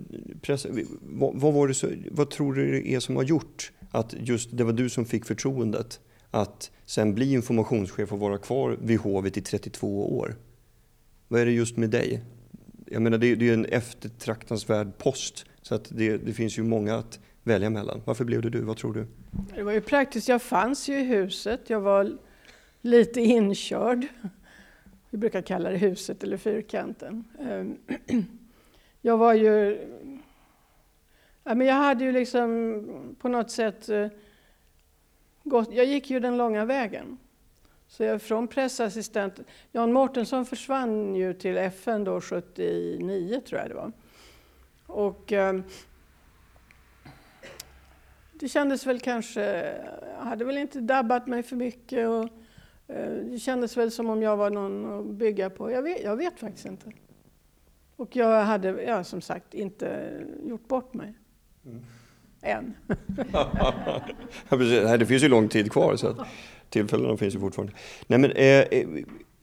press, 0.42 0.68
vad, 1.02 1.36
vad, 1.36 1.54
var 1.54 1.68
det 1.68 1.74
så, 1.74 1.88
vad 2.12 2.30
tror 2.30 2.54
du 2.54 2.72
det 2.72 2.94
är 2.94 3.00
som 3.00 3.16
har 3.16 3.24
gjort 3.24 3.72
att 3.92 4.14
just 4.20 4.58
det 4.58 4.64
var 4.64 4.74
du 4.74 4.90
som 4.90 5.06
fick 5.06 5.26
förtroendet 5.26 6.00
att 6.32 6.72
sen 6.86 7.16
bli 7.16 7.34
informationschef 7.34 8.14
och 8.14 8.20
vara 8.20 8.38
kvar 8.38 8.78
vid 8.82 9.00
hovet 9.00 9.38
i 9.38 9.42
32 9.42 10.18
år? 10.18 10.36
Vad 11.28 11.42
är 11.42 11.46
det 11.46 11.52
just 11.52 11.78
med 11.78 11.90
dig? 11.90 12.22
Jag 12.86 13.02
menar, 13.02 13.18
det, 13.18 13.36
det 13.36 13.50
är 13.50 13.54
en 13.54 13.66
eftertraktansvärd 13.66 14.98
post, 14.98 15.46
så 15.62 15.76
att 15.76 15.90
det, 15.90 16.18
det 16.18 16.34
finns 16.34 16.58
ju 16.58 16.64
många 16.64 16.96
att 16.96 17.20
välja 17.44 17.70
mellan. 17.70 18.02
Varför 18.06 18.26
blev 18.26 18.42
det 18.42 18.50
du? 18.50 18.62
Vad 18.62 18.78
tror 18.78 18.94
du? 18.94 19.08
Det 19.56 19.64
var 19.64 19.72
ju 19.72 19.82
praktiskt. 19.82 20.28
Jag 20.28 20.42
fanns 20.42 20.90
ju 20.90 21.00
i 21.00 21.04
huset. 21.04 21.70
Jag 21.70 21.80
var 21.80 22.18
lite 22.82 23.22
inkörd. 23.22 24.08
Vi 25.10 25.18
brukar 25.18 25.42
kalla 25.42 25.70
det 25.70 25.78
huset 25.78 26.24
eller 26.24 26.38
fyrkanten. 26.38 27.24
Ehm, 27.40 27.78
jag 29.02 29.18
var 29.18 29.34
ju... 29.34 29.80
Ja, 31.44 31.56
men 31.56 31.68
jag 31.68 31.76
hade 31.76 32.04
ju 32.04 32.12
liksom 32.12 33.16
på 33.20 33.30
något 33.30 33.52
sätt 33.52 33.90
eh, 33.90 34.08
gått... 35.44 35.74
Jag 35.74 35.86
gick 35.86 36.10
ju 36.10 36.20
den 36.20 36.38
långa 36.38 36.66
vägen. 36.66 37.18
Så 37.88 38.04
jag 38.04 38.22
från 38.22 38.48
pressassistent... 38.48 39.40
Jan 39.72 39.94
Mårtensson 39.94 40.46
försvann 40.46 41.16
ju 41.16 41.34
till 41.34 41.58
FN 41.58 42.04
då 42.04 42.22
79, 42.22 43.42
tror 43.48 43.62
jag 43.62 43.70
det 43.70 43.76
var. 43.76 43.92
Och 44.86 45.32
ehm, 45.32 45.64
det 48.42 48.50
kändes 48.50 48.88
väl 48.88 49.00
kanske, 49.00 49.42
jag 50.18 50.26
hade 50.26 50.46
väl 50.46 50.58
inte 50.58 50.80
dabbat 50.82 51.28
mig 51.28 51.44
för 51.44 51.56
mycket 51.56 52.08
och 52.08 52.24
eh, 52.88 53.12
det 53.12 53.40
kändes 53.40 53.78
väl 53.78 53.92
som 53.92 54.10
om 54.10 54.22
jag 54.22 54.38
var 54.38 54.50
någon 54.50 55.00
att 55.00 55.16
bygga 55.16 55.50
på. 55.50 55.72
Jag 55.72 55.82
vet, 55.82 56.04
jag 56.04 56.16
vet 56.16 56.40
faktiskt 56.40 56.66
inte. 56.66 56.92
Och 57.96 58.16
jag 58.16 58.46
hade, 58.46 58.84
ja, 58.84 59.04
som 59.04 59.22
sagt, 59.22 59.54
inte 59.54 60.12
gjort 60.44 60.68
bort 60.68 60.94
mig. 60.94 61.14
Mm. 61.66 61.82
Än. 62.42 62.74
ja, 64.50 64.98
det 64.98 65.06
finns 65.06 65.24
ju 65.24 65.28
lång 65.28 65.48
tid 65.48 65.72
kvar 65.72 65.96
så 65.96 66.08
att 66.08 66.28
tillfällena 66.70 67.18
finns 67.18 67.36
ju 67.36 67.40
fortfarande. 67.40 67.74
Nej, 68.08 68.20
men, 68.20 68.32
eh, 68.32 68.60
eh, 68.62 68.88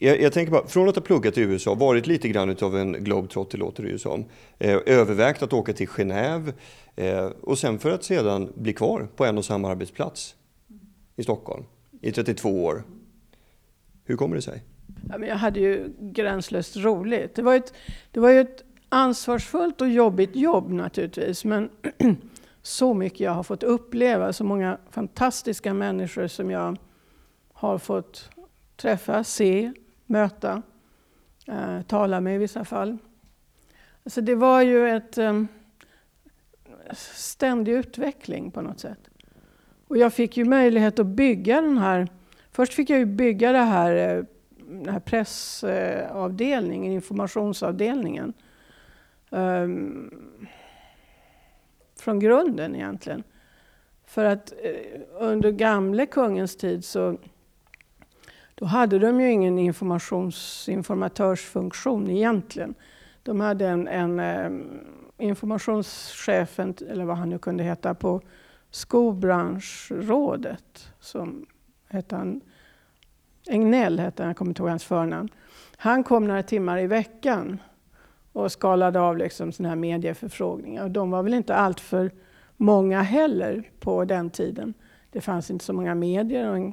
jag, 0.01 0.21
jag, 0.21 0.33
tänker 0.33 0.53
bara, 0.53 0.67
från 0.67 0.89
att 0.89 0.97
ha 0.97 1.03
pluggat 1.03 1.39
i 1.39 1.41
USA, 1.41 1.75
varit 1.75 2.07
lite 2.07 2.29
grann 2.29 2.57
av 2.63 2.77
en 2.77 2.93
globetrotter 2.93 3.59
låter 3.59 3.83
det 3.83 3.89
ju 3.89 3.99
som. 3.99 4.25
Eh, 4.59 4.79
övervägt 4.87 5.43
att 5.43 5.53
åka 5.53 5.73
till 5.73 5.89
Genève 5.89 6.53
eh, 6.97 7.27
och 7.41 7.59
sen 7.59 7.79
för 7.79 7.91
att 7.91 8.05
sedan 8.05 8.53
bli 8.55 8.73
kvar 8.73 9.09
på 9.17 9.25
en 9.25 9.39
och 9.39 9.45
samma 9.45 9.71
arbetsplats 9.71 10.35
i 11.17 11.23
Stockholm 11.23 11.65
i 12.01 12.13
32 12.13 12.65
år. 12.65 12.83
Hur 14.05 14.17
kommer 14.17 14.37
det 14.37 14.43
sig? 14.43 14.63
Ja, 15.09 15.19
men 15.19 15.29
jag 15.29 15.37
hade 15.37 15.61
ju 15.61 15.95
gränslöst 16.01 16.77
roligt. 16.77 17.35
Det 17.35 17.43
var, 17.43 17.55
ett, 17.55 17.75
det 18.13 18.21
var 18.21 18.31
ju 18.31 18.41
ett 18.41 18.65
ansvarsfullt 18.89 19.81
och 19.81 19.89
jobbigt 19.89 20.37
jobb 20.37 20.73
naturligtvis, 20.73 21.45
men 21.45 21.71
så 22.63 22.95
mycket 22.95 23.21
jag 23.21 23.33
har 23.33 23.43
fått 23.43 23.63
uppleva, 23.63 24.33
så 24.33 24.45
många 24.45 24.79
fantastiska 24.91 25.75
människor 25.75 26.27
som 26.27 26.51
jag 26.51 26.77
har 27.53 27.79
fått 27.79 28.31
träffa, 28.77 29.25
se, 29.25 29.73
möta, 30.09 30.63
eh, 31.47 31.83
tala 31.83 32.21
med 32.21 32.35
i 32.35 32.39
vissa 32.39 32.65
fall. 32.65 32.99
Alltså 34.05 34.21
det 34.21 34.35
var 34.35 34.63
ju 34.63 34.89
ett 34.89 35.19
eh, 35.19 35.43
ständig 36.93 37.73
utveckling 37.73 38.51
på 38.51 38.63
något 38.63 38.81
sätt. 38.81 39.11
Och 39.89 39.97
jag 39.97 40.13
fick 40.13 40.37
ju 40.37 40.45
möjlighet 40.45 40.99
att 40.99 41.07
bygga 41.07 41.61
den 41.61 41.79
här, 41.79 42.09
först 42.51 42.73
fick 42.73 42.91
jag 42.91 42.99
ju 42.99 43.07
bygga 43.07 43.53
det 43.53 43.59
här, 43.59 44.17
eh, 44.17 44.25
den 44.57 44.93
här 44.93 45.01
pressavdelningen, 45.01 46.93
informationsavdelningen. 46.93 48.33
Um, 49.31 50.11
från 51.97 52.21
grunden 52.21 52.75
egentligen. 52.75 53.23
För 54.05 54.25
att 54.25 54.53
eh, 54.63 55.01
under 55.19 55.51
gamle 55.51 56.07
kungens 56.07 56.57
tid 56.57 56.85
så 56.85 57.19
då 58.59 58.65
hade 58.65 58.99
de 58.99 59.21
ju 59.21 59.31
ingen 59.31 59.59
informatörsfunktion 59.59 62.11
egentligen. 62.11 62.75
De 63.23 63.41
hade 63.41 63.67
en, 63.67 63.89
en 63.89 64.21
eh, 64.21 64.51
informationschef, 65.19 66.59
eller 66.59 67.05
vad 67.05 67.17
han 67.17 67.29
nu 67.29 67.39
kunde 67.39 67.65
heta, 67.65 67.95
på 67.95 68.21
skobranschrådet. 68.71 70.93
Som 71.01 71.47
hette 71.89 72.17
han, 72.17 72.41
Egnell 73.49 73.99
hette 73.99 74.23
han, 74.23 74.29
jag 74.29 74.37
kommer 74.37 74.51
inte 74.51 74.63
ihåg 74.63 74.71
hans 74.71 74.85
förnamn. 74.85 75.29
Han 75.77 76.05
kom 76.05 76.27
några 76.27 76.43
timmar 76.43 76.79
i 76.79 76.87
veckan 76.87 77.61
och 78.33 78.53
skalade 78.53 79.01
av 79.01 79.17
liksom 79.17 79.53
såna 79.53 79.69
här 79.69 79.77
medieförfrågningar. 79.77 80.85
Och 80.85 80.91
de 80.91 81.11
var 81.11 81.23
väl 81.23 81.35
inte 81.35 81.55
alltför 81.55 82.11
många 82.57 83.03
heller 83.03 83.71
på 83.81 84.05
den 84.05 84.31
tiden. 84.31 84.75
Det 85.11 85.21
fanns 85.21 85.51
inte 85.51 85.65
så 85.65 85.73
många 85.73 85.95
medier 85.95 86.51
och 86.51 86.57
en 86.57 86.73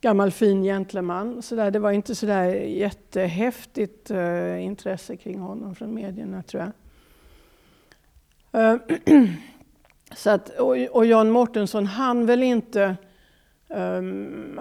gammal 0.00 0.30
fin 0.30 0.62
gentleman. 0.62 1.42
Så 1.42 1.54
där, 1.54 1.70
det 1.70 1.78
var 1.78 1.92
inte 1.92 2.14
så 2.14 2.26
där 2.26 2.48
jättehäftigt 2.54 4.10
uh, 4.10 4.64
intresse 4.64 5.16
kring 5.16 5.38
honom 5.38 5.74
från 5.74 5.94
medierna 5.94 6.42
tror 6.42 6.62
jag. 6.62 6.72
Uh, 8.74 8.80
så 10.14 10.30
att, 10.30 10.48
och, 10.48 10.76
och 10.76 11.06
Jan 11.06 11.30
Mårtensson 11.30 11.86
han 11.86 12.26
väl 12.26 12.42
inte 12.42 12.96
um, 13.68 14.60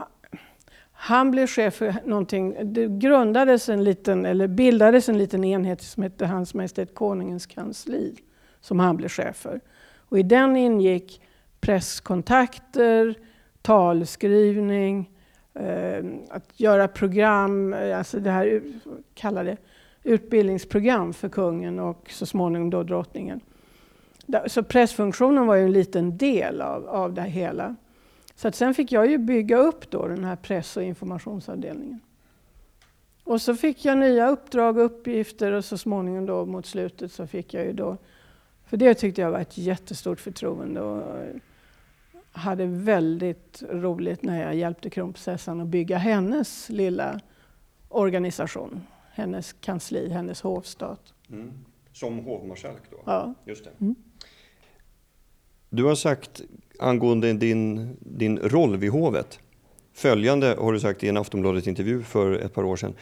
han 0.97 1.31
blev 1.31 1.47
chef 1.47 1.73
för 1.73 1.95
någonting, 2.05 2.73
det 2.73 2.87
grundades 2.87 3.69
en 3.69 3.83
liten, 3.83 4.25
eller 4.25 4.47
bildades 4.47 5.09
en 5.09 5.17
liten 5.17 5.43
enhet 5.43 5.81
som 5.81 6.03
hette 6.03 6.25
Hans 6.25 6.53
Majestät 6.53 6.95
Konungens 6.95 7.45
kansli, 7.45 8.15
som 8.61 8.79
han 8.79 8.97
blev 8.97 9.09
chef 9.09 9.35
för. 9.37 9.61
Och 9.97 10.19
i 10.19 10.23
den 10.23 10.55
ingick 10.55 11.21
presskontakter, 11.61 13.15
talskrivning, 13.61 15.09
Ehm, 15.59 16.19
att 16.29 16.59
göra 16.59 16.87
program, 16.87 17.73
eh, 17.73 17.97
alltså 17.97 18.19
det 18.19 18.31
här 18.31 18.61
kallade 19.13 19.57
utbildningsprogram 20.03 21.13
för 21.13 21.29
kungen 21.29 21.79
och 21.79 22.09
så 22.09 22.25
småningom 22.25 22.69
då 22.69 22.83
drottningen. 22.83 23.39
Så 24.47 24.63
pressfunktionen 24.63 25.47
var 25.47 25.55
ju 25.55 25.63
en 25.63 25.71
liten 25.71 26.17
del 26.17 26.61
av, 26.61 26.87
av 26.87 27.13
det 27.13 27.21
hela. 27.21 27.75
Så 28.35 28.47
att 28.47 28.55
sen 28.55 28.73
fick 28.73 28.91
jag 28.91 29.09
ju 29.09 29.17
bygga 29.17 29.57
upp 29.57 29.91
då 29.91 30.07
den 30.07 30.23
här 30.23 30.35
press 30.35 30.77
och 30.77 30.83
informationsavdelningen. 30.83 31.99
Och 33.23 33.41
så 33.41 33.55
fick 33.55 33.85
jag 33.85 33.97
nya 33.97 34.29
uppdrag 34.29 34.77
och 34.77 34.85
uppgifter 34.85 35.51
och 35.51 35.65
så 35.65 35.77
småningom 35.77 36.25
då 36.25 36.45
mot 36.45 36.65
slutet 36.65 37.11
så 37.11 37.27
fick 37.27 37.53
jag 37.53 37.65
ju 37.65 37.73
då, 37.73 37.97
för 38.65 38.77
det 38.77 38.93
tyckte 38.93 39.21
jag 39.21 39.31
var 39.31 39.39
ett 39.39 39.57
jättestort 39.57 40.19
förtroende 40.19 40.81
och 40.81 41.17
eh, 41.19 41.35
hade 42.35 42.65
väldigt 42.65 43.63
roligt 43.69 44.23
när 44.23 44.41
jag 44.41 44.55
hjälpte 44.55 44.89
kronprinsessan 44.89 45.61
att 45.61 45.67
bygga 45.67 45.97
hennes 45.97 46.69
lilla 46.69 47.19
organisation. 47.89 48.81
Hennes 49.13 49.53
kansli, 49.53 50.09
hennes 50.09 50.41
hovstat. 50.41 51.13
Mm. 51.29 51.51
Som 51.93 52.19
hovmarskalk 52.19 52.81
då? 52.91 52.97
Ja. 53.05 53.33
Just 53.45 53.63
det. 53.63 53.71
Mm. 53.81 53.95
Du 55.69 55.83
har 55.83 55.95
sagt 55.95 56.41
angående 56.79 57.33
din, 57.33 57.97
din 57.99 58.39
roll 58.39 58.77
vid 58.77 58.91
hovet. 58.91 59.39
Följande 59.93 60.55
har 60.59 60.73
du 60.73 60.79
sagt 60.79 61.03
i 61.03 61.09
en 61.09 61.17
Aftonbladet-intervju 61.17 62.03
för 62.03 62.31
ett 62.31 62.53
par 62.53 62.63
år 62.63 62.75
sedan. 62.75 62.93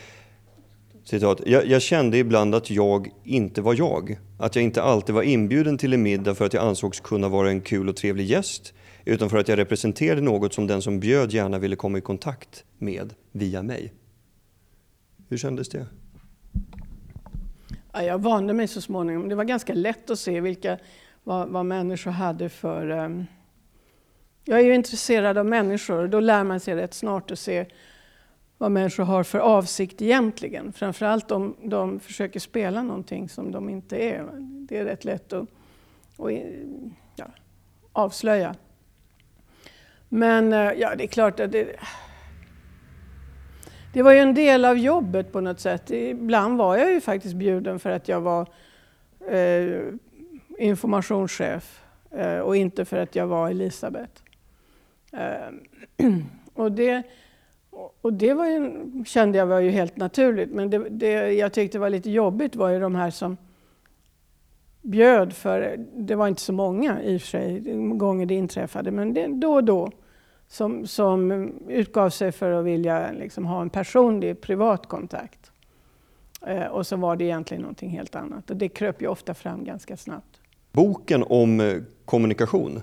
Citat, 1.03 1.41
jag, 1.45 1.67
jag, 1.67 1.81
kände 1.81 2.17
ibland 2.17 2.55
att 2.55 2.69
jag 2.69 3.09
inte 3.23 3.61
var 3.61 3.73
jag. 3.73 4.19
Att 4.39 4.55
jag 4.55 4.63
inte 4.63 4.81
alltid 4.81 5.15
var 5.15 5.23
inbjuden 5.23 5.77
till 5.77 5.93
en 5.93 6.03
middag 6.03 6.35
för 6.35 6.45
att 6.45 6.53
jag 6.53 6.63
ansågs 6.63 6.99
kunna 6.99 7.29
vara 7.29 7.49
en 7.49 7.61
kul 7.61 7.89
och 7.89 7.95
trevlig 7.95 8.25
gäst. 8.25 8.73
Utan 9.05 9.29
för 9.29 9.37
att 9.37 9.47
jag 9.47 9.57
representerade 9.57 10.21
något 10.21 10.53
som 10.53 10.67
den 10.67 10.81
som 10.81 10.99
bjöd 10.99 11.31
gärna 11.31 11.59
ville 11.59 11.75
komma 11.75 11.97
i 11.97 12.01
kontakt 12.01 12.63
med 12.77 13.13
via 13.31 13.63
mig. 13.63 13.93
Hur 15.29 15.37
kändes 15.37 15.69
det? 15.69 15.85
Ja, 17.91 18.03
jag 18.03 18.21
vande 18.21 18.53
mig 18.53 18.67
så 18.67 18.81
småningom. 18.81 19.29
Det 19.29 19.35
var 19.35 19.43
ganska 19.43 19.73
lätt 19.73 20.09
att 20.09 20.19
se 20.19 20.41
vilka, 20.41 20.77
vad, 21.23 21.49
vad 21.49 21.65
människor 21.65 22.11
hade 22.11 22.49
för 22.49 22.89
um 22.89 23.25
jag 24.45 24.59
är 24.59 24.63
ju 24.63 24.75
intresserad 24.75 25.37
av 25.37 25.45
människor 25.45 25.97
och 26.03 26.09
då 26.09 26.19
lär 26.19 26.43
man 26.43 26.59
sig 26.59 26.75
rätt 26.75 26.93
snart 26.93 27.31
att 27.31 27.39
se 27.39 27.65
vad 28.57 28.71
människor 28.71 29.03
har 29.03 29.23
för 29.23 29.39
avsikt 29.39 30.01
egentligen. 30.01 30.73
Framförallt 30.73 31.31
om 31.31 31.55
de 31.63 31.99
försöker 31.99 32.39
spela 32.39 32.83
någonting 32.83 33.29
som 33.29 33.51
de 33.51 33.69
inte 33.69 33.97
är. 33.97 34.29
Det 34.39 34.77
är 34.77 34.85
rätt 34.85 35.05
lätt 35.05 35.33
att, 35.33 35.47
och, 36.17 36.31
ja, 37.15 37.25
avslöja. 37.91 38.55
Men 40.13 40.53
eh, 40.53 40.71
ja, 40.77 40.95
det 40.95 41.03
är 41.03 41.07
klart 41.07 41.39
att 41.39 41.51
det, 41.51 41.75
det 43.93 44.01
var 44.01 44.11
ju 44.11 44.19
en 44.19 44.33
del 44.33 44.65
av 44.65 44.77
jobbet 44.77 45.31
på 45.31 45.41
något 45.41 45.59
sätt. 45.59 45.91
Ibland 45.91 46.57
var 46.57 46.77
jag 46.77 46.91
ju 46.91 47.01
faktiskt 47.01 47.35
bjuden 47.35 47.79
för 47.79 47.89
att 47.89 48.07
jag 48.07 48.21
var 48.21 48.47
eh, 49.27 49.79
informationschef 50.57 51.83
eh, 52.11 52.37
och 52.37 52.55
inte 52.55 52.85
för 52.85 52.97
att 52.97 53.15
jag 53.15 53.27
var 53.27 53.49
Elisabeth. 53.49 54.21
Eh, 55.11 56.07
och 56.53 56.71
det, 56.71 57.03
och 58.01 58.13
det 58.13 58.33
var 58.33 58.45
ju, 58.45 58.71
kände 59.05 59.37
jag 59.37 59.45
var 59.45 59.59
ju 59.59 59.69
helt 59.69 59.97
naturligt, 59.97 60.51
men 60.51 60.69
det, 60.69 60.89
det 60.89 61.31
jag 61.31 61.53
tyckte 61.53 61.79
var 61.79 61.89
lite 61.89 62.09
jobbigt 62.09 62.55
var 62.55 62.69
ju 62.69 62.79
de 62.79 62.95
här 62.95 63.09
som 63.09 63.37
bjöd 64.81 65.33
för, 65.33 65.85
det 65.95 66.15
var 66.15 66.27
inte 66.27 66.41
så 66.41 66.53
många 66.53 67.03
i 67.03 67.17
och 67.17 67.21
för 67.21 67.27
sig 67.27 67.59
gånger 67.97 68.25
det 68.25 68.35
inträffade, 68.35 68.91
men 68.91 69.13
det, 69.13 69.27
då 69.27 69.53
och 69.53 69.63
då 69.63 69.91
som, 70.53 70.87
som 70.87 71.31
utgav 71.67 72.09
sig 72.09 72.31
för 72.31 72.51
att 72.51 72.65
vilja 72.65 73.11
liksom 73.11 73.45
ha 73.45 73.61
en 73.61 73.69
personlig 73.69 74.41
privat 74.41 74.87
kontakt. 74.87 75.51
Eh, 76.47 76.65
och 76.65 76.87
så 76.87 76.95
var 76.95 77.15
det 77.15 77.23
egentligen 77.23 77.61
någonting 77.61 77.89
helt 77.89 78.15
annat 78.15 78.49
och 78.49 78.57
det 78.57 78.69
kröp 78.69 79.01
ju 79.01 79.07
ofta 79.07 79.33
fram 79.33 79.63
ganska 79.63 79.97
snabbt. 79.97 80.41
Boken 80.71 81.23
om 81.23 81.59
eh, 81.59 81.75
kommunikation 82.05 82.81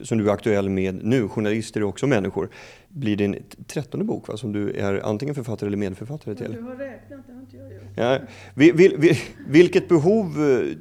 som 0.00 0.18
du 0.18 0.28
är 0.28 0.32
aktuell 0.32 0.68
med 0.68 1.04
nu, 1.04 1.28
journalister 1.28 1.80
är 1.80 1.84
också 1.84 2.06
människor, 2.06 2.48
blir 2.88 3.16
din 3.16 3.42
trettonde 3.66 4.04
bok 4.04 4.28
va, 4.28 4.36
som 4.36 4.52
du 4.52 4.70
är 4.70 5.00
antingen 5.06 5.34
författare 5.34 5.66
eller 5.66 5.76
medförfattare 5.76 6.34
till. 6.34 6.52
Du 6.52 6.62
har 6.62 6.76
räknat, 6.76 7.20
det 7.26 7.32
har 7.32 7.40
inte 7.40 7.56
jag 7.56 7.72
gjort. 7.72 7.82
Ja, 7.96 8.18
vil, 8.54 8.74
vil, 8.74 8.96
vil, 8.98 9.16
vilket 9.48 9.88
behov 9.88 10.26
eh, 10.26 10.76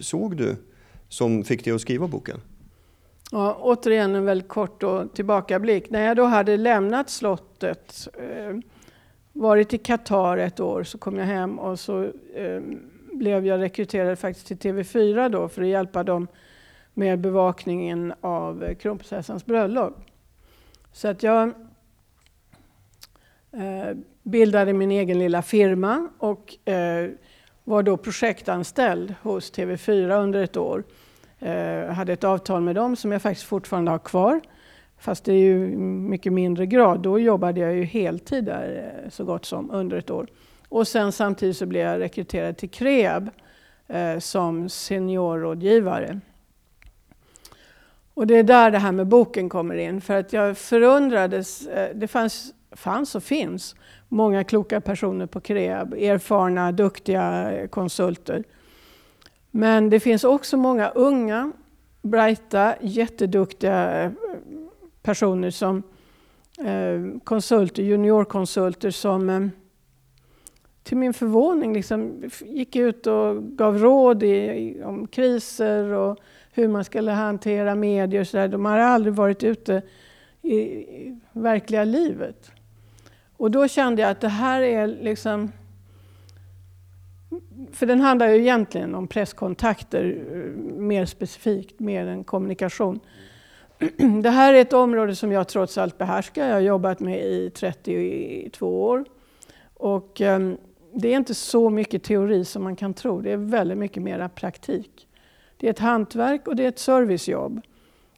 såg 0.00 0.36
du 0.36 0.56
som 1.08 1.44
fick 1.44 1.64
dig 1.64 1.72
att 1.72 1.80
skriva 1.80 2.08
boken? 2.08 2.40
Ja, 3.32 3.58
återigen 3.60 4.14
en 4.14 4.24
väldigt 4.24 4.48
kort 4.48 4.80
då, 4.80 5.06
tillbakablick. 5.06 5.90
När 5.90 6.06
jag 6.06 6.16
då 6.16 6.24
hade 6.24 6.56
lämnat 6.56 7.10
slottet, 7.10 8.08
eh, 8.18 8.56
varit 9.32 9.74
i 9.74 9.78
Qatar 9.78 10.38
ett 10.38 10.60
år, 10.60 10.84
så 10.84 10.98
kom 10.98 11.16
jag 11.16 11.26
hem 11.26 11.58
och 11.58 11.80
så 11.80 12.02
eh, 12.34 12.60
blev 13.12 13.46
jag 13.46 13.60
rekryterad 13.60 14.18
faktiskt 14.18 14.46
till 14.46 14.56
TV4 14.56 15.28
då 15.28 15.48
för 15.48 15.62
att 15.62 15.68
hjälpa 15.68 16.02
dem 16.02 16.28
med 16.94 17.20
bevakningen 17.20 18.14
av 18.20 18.64
eh, 18.64 18.76
kronprinsessans 18.76 19.46
bröllop. 19.46 19.94
Så 20.92 21.08
att 21.08 21.22
jag 21.22 21.48
eh, 23.52 23.96
bildade 24.22 24.72
min 24.72 24.90
egen 24.90 25.18
lilla 25.18 25.42
firma 25.42 26.08
och 26.18 26.68
eh, 26.68 27.10
var 27.64 27.82
då 27.82 27.96
projektanställd 27.96 29.14
hos 29.22 29.52
TV4 29.52 30.22
under 30.22 30.42
ett 30.42 30.56
år. 30.56 30.84
Jag 31.38 31.84
eh, 31.84 31.92
hade 31.92 32.12
ett 32.12 32.24
avtal 32.24 32.62
med 32.62 32.74
dem 32.74 32.96
som 32.96 33.12
jag 33.12 33.22
faktiskt 33.22 33.46
fortfarande 33.46 33.90
har 33.90 33.98
kvar. 33.98 34.40
Fast 34.98 35.24
det 35.24 35.32
är 35.32 35.42
ju 35.42 35.58
mycket 35.76 36.32
mindre 36.32 36.66
grad. 36.66 37.00
Då 37.00 37.18
jobbade 37.18 37.60
jag 37.60 37.74
ju 37.74 37.84
heltid 37.84 38.44
där 38.44 38.92
eh, 39.04 39.10
så 39.10 39.24
gott 39.24 39.44
som 39.44 39.70
under 39.70 39.96
ett 39.96 40.10
år. 40.10 40.26
Och 40.68 40.88
sen 40.88 41.12
samtidigt 41.12 41.56
så 41.56 41.66
blev 41.66 41.82
jag 41.82 42.00
rekryterad 42.00 42.56
till 42.56 42.70
KREAB 42.70 43.30
eh, 43.88 44.18
som 44.18 44.68
seniorrådgivare. 44.68 46.20
Och 48.14 48.26
det 48.26 48.36
är 48.36 48.42
där 48.42 48.70
det 48.70 48.78
här 48.78 48.92
med 48.92 49.06
boken 49.06 49.48
kommer 49.48 49.76
in. 49.76 50.00
För 50.00 50.14
att 50.14 50.32
jag 50.32 50.58
förundrades. 50.58 51.66
Eh, 51.66 51.96
det 51.96 52.08
fanns, 52.08 52.54
fanns 52.72 53.14
och 53.14 53.22
finns 53.22 53.76
många 54.08 54.44
kloka 54.44 54.80
personer 54.80 55.26
på 55.26 55.40
KREAB. 55.40 55.94
Erfarna, 55.94 56.72
duktiga 56.72 57.52
konsulter. 57.70 58.44
Men 59.56 59.90
det 59.90 60.00
finns 60.00 60.24
också 60.24 60.56
många 60.56 60.88
unga, 60.88 61.52
brighta, 62.02 62.74
jätteduktiga 62.80 64.02
eh, 64.02 64.10
personer 65.02 65.50
som 65.50 65.82
eh, 66.58 67.20
konsulter, 67.24 67.82
juniorkonsulter 67.82 68.90
som 68.90 69.30
eh, 69.30 69.46
till 70.82 70.96
min 70.96 71.14
förvåning 71.14 71.74
liksom 71.74 72.24
gick 72.40 72.76
ut 72.76 73.06
och 73.06 73.42
gav 73.42 73.78
råd 73.78 74.22
i, 74.22 74.82
om 74.84 75.06
kriser 75.06 75.84
och 75.84 76.18
hur 76.52 76.68
man 76.68 76.84
skulle 76.84 77.10
hantera 77.10 77.74
medier. 77.74 78.20
Och 78.20 78.26
så 78.26 78.36
där. 78.36 78.48
De 78.48 78.64
har 78.64 78.78
aldrig 78.78 79.14
varit 79.14 79.44
ute 79.44 79.82
i, 80.42 80.56
i 80.56 81.20
verkliga 81.32 81.84
livet. 81.84 82.50
Och 83.36 83.50
då 83.50 83.68
kände 83.68 84.02
jag 84.02 84.10
att 84.10 84.20
det 84.20 84.28
här 84.28 84.60
är 84.60 84.86
liksom... 84.86 85.52
För 87.72 87.86
den 87.86 88.00
handlar 88.00 88.28
ju 88.28 88.40
egentligen 88.40 88.94
om 88.94 89.08
presskontakter 89.08 90.24
eh, 90.32 90.62
mer 90.80 91.06
specifikt, 91.06 91.80
mer 91.80 92.06
än 92.06 92.24
kommunikation. 92.24 93.00
Det 94.22 94.30
här 94.30 94.54
är 94.54 94.60
ett 94.60 94.72
område 94.72 95.16
som 95.16 95.32
jag 95.32 95.48
trots 95.48 95.78
allt 95.78 95.98
behärskar. 95.98 96.46
Jag 96.46 96.54
har 96.54 96.60
jobbat 96.60 97.00
med 97.00 97.24
i 97.24 97.50
32 97.50 98.82
år. 98.82 99.04
Och 99.74 100.20
um, 100.20 100.56
det 100.94 101.08
är 101.08 101.16
inte 101.16 101.34
så 101.34 101.70
mycket 101.70 102.02
teori 102.02 102.44
som 102.44 102.62
man 102.62 102.76
kan 102.76 102.94
tro. 102.94 103.20
Det 103.20 103.32
är 103.32 103.36
väldigt 103.36 103.78
mycket 103.78 104.02
mera 104.02 104.28
praktik. 104.28 105.08
Det 105.56 105.66
är 105.66 105.70
ett 105.70 105.78
hantverk 105.78 106.48
och 106.48 106.56
det 106.56 106.64
är 106.64 106.68
ett 106.68 106.78
servicejobb. 106.78 107.60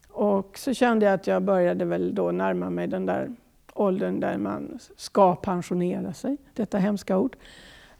Och 0.08 0.58
så 0.58 0.74
kände 0.74 1.06
jag 1.06 1.14
att 1.14 1.26
jag 1.26 1.42
började 1.42 1.84
väl 1.84 2.14
då 2.14 2.30
närma 2.30 2.70
mig 2.70 2.86
den 2.86 3.06
där 3.06 3.30
åldern 3.74 4.20
där 4.20 4.38
man 4.38 4.78
ska 4.96 5.34
pensionera 5.34 6.12
sig. 6.12 6.36
Detta 6.54 6.78
hemska 6.78 7.18
ord. 7.18 7.36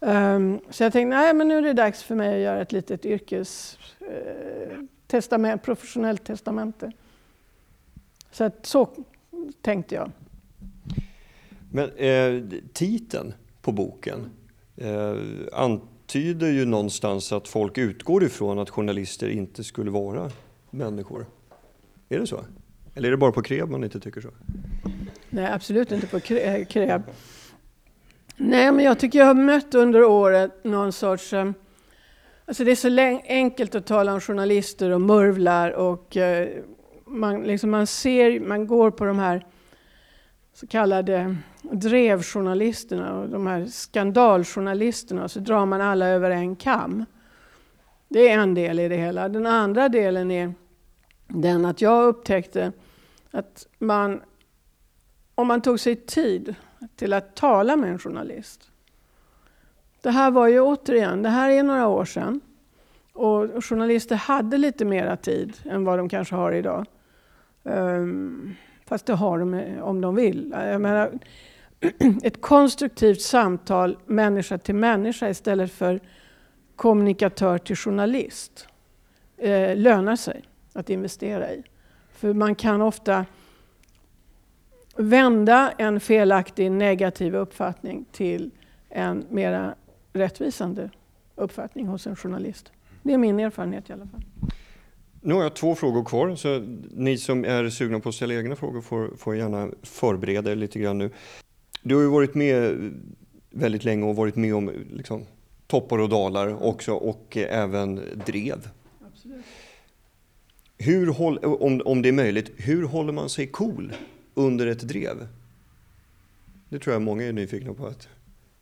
Um, 0.01 0.59
så 0.69 0.83
jag 0.83 0.93
tänkte, 0.93 1.17
nej 1.17 1.33
men 1.33 1.47
nu 1.47 1.57
är 1.57 1.61
det 1.61 1.73
dags 1.73 2.03
för 2.03 2.15
mig 2.15 2.35
att 2.35 2.41
göra 2.41 2.61
ett 2.61 2.71
litet 2.71 3.05
yrkes 3.05 3.77
eh, 3.99 4.77
testament, 5.07 5.63
professionellt 5.63 6.23
testamente. 6.23 6.91
Så 8.31 8.43
att, 8.43 8.65
så 8.65 8.89
tänkte 9.61 9.95
jag. 9.95 10.11
Men 11.71 11.89
eh, 11.91 12.43
titeln 12.73 13.33
på 13.61 13.71
boken 13.71 14.29
eh, 14.77 15.15
antyder 15.53 16.47
ju 16.47 16.65
någonstans 16.65 17.31
att 17.31 17.47
folk 17.47 17.77
utgår 17.77 18.23
ifrån 18.23 18.59
att 18.59 18.69
journalister 18.69 19.29
inte 19.29 19.63
skulle 19.63 19.91
vara 19.91 20.31
människor. 20.69 21.25
Är 22.09 22.19
det 22.19 22.27
så? 22.27 22.45
Eller 22.95 23.07
är 23.07 23.11
det 23.11 23.17
bara 23.17 23.31
på 23.31 23.41
Kreb 23.41 23.69
man 23.69 23.83
inte 23.83 23.99
tycker 23.99 24.21
så? 24.21 24.29
Nej, 25.29 25.51
absolut 25.51 25.91
inte 25.91 26.07
på 26.07 26.19
Kreb. 26.19 27.01
Nej, 28.41 28.71
men 28.71 28.85
jag 28.85 28.99
tycker 28.99 29.19
jag 29.19 29.25
har 29.25 29.33
mött 29.33 29.75
under 29.75 30.03
året 30.03 30.63
någon 30.63 30.91
sorts... 30.91 31.33
Eh, 31.33 31.51
alltså 32.45 32.63
det 32.63 32.71
är 32.71 32.75
så 32.75 33.21
enkelt 33.27 33.75
att 33.75 33.85
tala 33.85 34.13
om 34.13 34.21
journalister 34.21 34.89
och 34.89 35.01
murvlar 35.01 35.71
och 35.71 36.17
eh, 36.17 36.49
man, 37.05 37.43
liksom 37.43 37.69
man, 37.69 37.87
ser, 37.87 38.39
man 38.39 38.67
går 38.67 38.91
på 38.91 39.05
de 39.05 39.19
här 39.19 39.45
så 40.53 40.67
kallade 40.67 41.35
drevjournalisterna 41.61 43.19
och 43.19 43.29
de 43.29 43.47
här 43.47 43.65
skandaljournalisterna 43.65 45.23
och 45.23 45.31
så 45.31 45.39
drar 45.39 45.65
man 45.65 45.81
alla 45.81 46.07
över 46.07 46.31
en 46.31 46.55
kam. 46.55 47.05
Det 48.07 48.29
är 48.29 48.39
en 48.39 48.53
del 48.53 48.79
i 48.79 48.87
det 48.87 48.97
hela. 48.97 49.29
Den 49.29 49.45
andra 49.45 49.89
delen 49.89 50.31
är 50.31 50.53
den 51.27 51.65
att 51.65 51.81
jag 51.81 52.07
upptäckte 52.07 52.71
att 53.31 53.67
man, 53.79 54.21
om 55.35 55.47
man 55.47 55.61
tog 55.61 55.79
sig 55.79 55.95
tid 55.95 56.55
till 56.95 57.13
att 57.13 57.35
tala 57.35 57.75
med 57.75 57.89
en 57.89 57.99
journalist. 57.99 58.71
Det 60.01 60.11
här 60.11 60.31
var 60.31 60.47
ju 60.47 60.59
återigen, 60.59 61.23
det 61.23 61.29
här 61.29 61.49
är 61.49 61.63
några 61.63 61.87
år 61.87 62.05
sedan. 62.05 62.41
Och 63.13 63.65
journalister 63.65 64.15
hade 64.15 64.57
lite 64.57 64.85
mera 64.85 65.17
tid 65.17 65.57
än 65.65 65.85
vad 65.85 65.99
de 65.99 66.09
kanske 66.09 66.35
har 66.35 66.51
idag. 66.51 66.85
Um, 67.63 68.55
fast 68.85 69.05
det 69.05 69.13
har 69.13 69.39
de 69.39 69.77
om 69.81 70.01
de 70.01 70.15
vill. 70.15 70.53
Jag 70.55 70.81
menar, 70.81 71.19
ett 72.23 72.41
konstruktivt 72.41 73.21
samtal 73.21 73.97
människa 74.05 74.57
till 74.57 74.75
människa 74.75 75.29
istället 75.29 75.71
för 75.71 75.99
kommunikatör 76.75 77.57
till 77.57 77.75
journalist 77.75 78.67
eh, 79.37 79.75
lönar 79.75 80.15
sig 80.15 80.43
att 80.73 80.89
investera 80.89 81.51
i. 81.51 81.63
För 82.11 82.33
man 82.33 82.55
kan 82.55 82.81
ofta 82.81 83.25
vända 84.99 85.71
en 85.77 85.99
felaktig 85.99 86.71
negativ 86.71 87.35
uppfattning 87.35 88.05
till 88.11 88.51
en 88.89 89.25
mera 89.29 89.75
rättvisande 90.13 90.89
uppfattning 91.35 91.87
hos 91.87 92.07
en 92.07 92.15
journalist. 92.15 92.71
Det 93.03 93.13
är 93.13 93.17
min 93.17 93.39
erfarenhet 93.39 93.89
i 93.89 93.93
alla 93.93 94.07
fall. 94.07 94.21
Nu 95.21 95.33
har 95.33 95.43
jag 95.43 95.53
två 95.53 95.75
frågor 95.75 96.03
kvar, 96.03 96.35
så 96.35 96.59
ni 96.91 97.17
som 97.17 97.45
är 97.45 97.69
sugna 97.69 97.99
på 97.99 98.09
att 98.09 98.15
ställa 98.15 98.33
egna 98.33 98.55
frågor 98.55 98.81
får, 98.81 99.11
får 99.17 99.35
gärna 99.35 99.69
förbereda 99.83 100.51
er 100.51 100.55
lite 100.55 100.79
grann 100.79 100.97
nu. 100.97 101.09
Du 101.83 101.95
har 101.95 102.01
ju 102.01 102.09
varit 102.09 102.35
med 102.35 102.77
väldigt 103.49 103.83
länge 103.83 104.05
och 104.05 104.15
varit 104.15 104.35
med 104.35 104.55
om 104.55 104.71
liksom, 104.93 105.25
toppar 105.67 105.97
och 105.97 106.09
dalar 106.09 106.63
också 106.63 106.93
och 106.93 107.37
även 107.37 107.95
drev. 108.25 108.69
Absolut. 109.07 109.45
Hur 110.77 111.07
håll, 111.07 111.37
om, 111.37 111.81
om 111.85 112.01
det 112.01 112.09
är 112.09 112.13
möjligt, 112.13 112.51
hur 112.57 112.83
håller 112.83 113.13
man 113.13 113.29
sig 113.29 113.47
cool 113.47 113.93
under 114.39 114.67
ett 114.67 114.87
drev? 114.87 115.27
Det 116.69 116.79
tror 116.79 116.93
jag 116.93 117.01
många 117.01 117.23
är 117.23 117.33
nyfikna 117.33 117.73
på 117.73 117.87
att, 117.87 118.09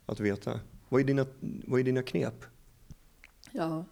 att 0.05 0.19
veta. 0.19 0.59
Vad 0.89 1.01
är, 1.01 1.05
dina, 1.05 1.25
vad 1.39 1.79
är 1.79 1.83
dina 1.83 2.03
knep? 2.03 2.45
Ja, 3.51 3.85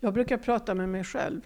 jag 0.00 0.14
brukar 0.14 0.36
prata 0.36 0.74
med 0.74 0.88
mig 0.88 1.04
själv. 1.04 1.40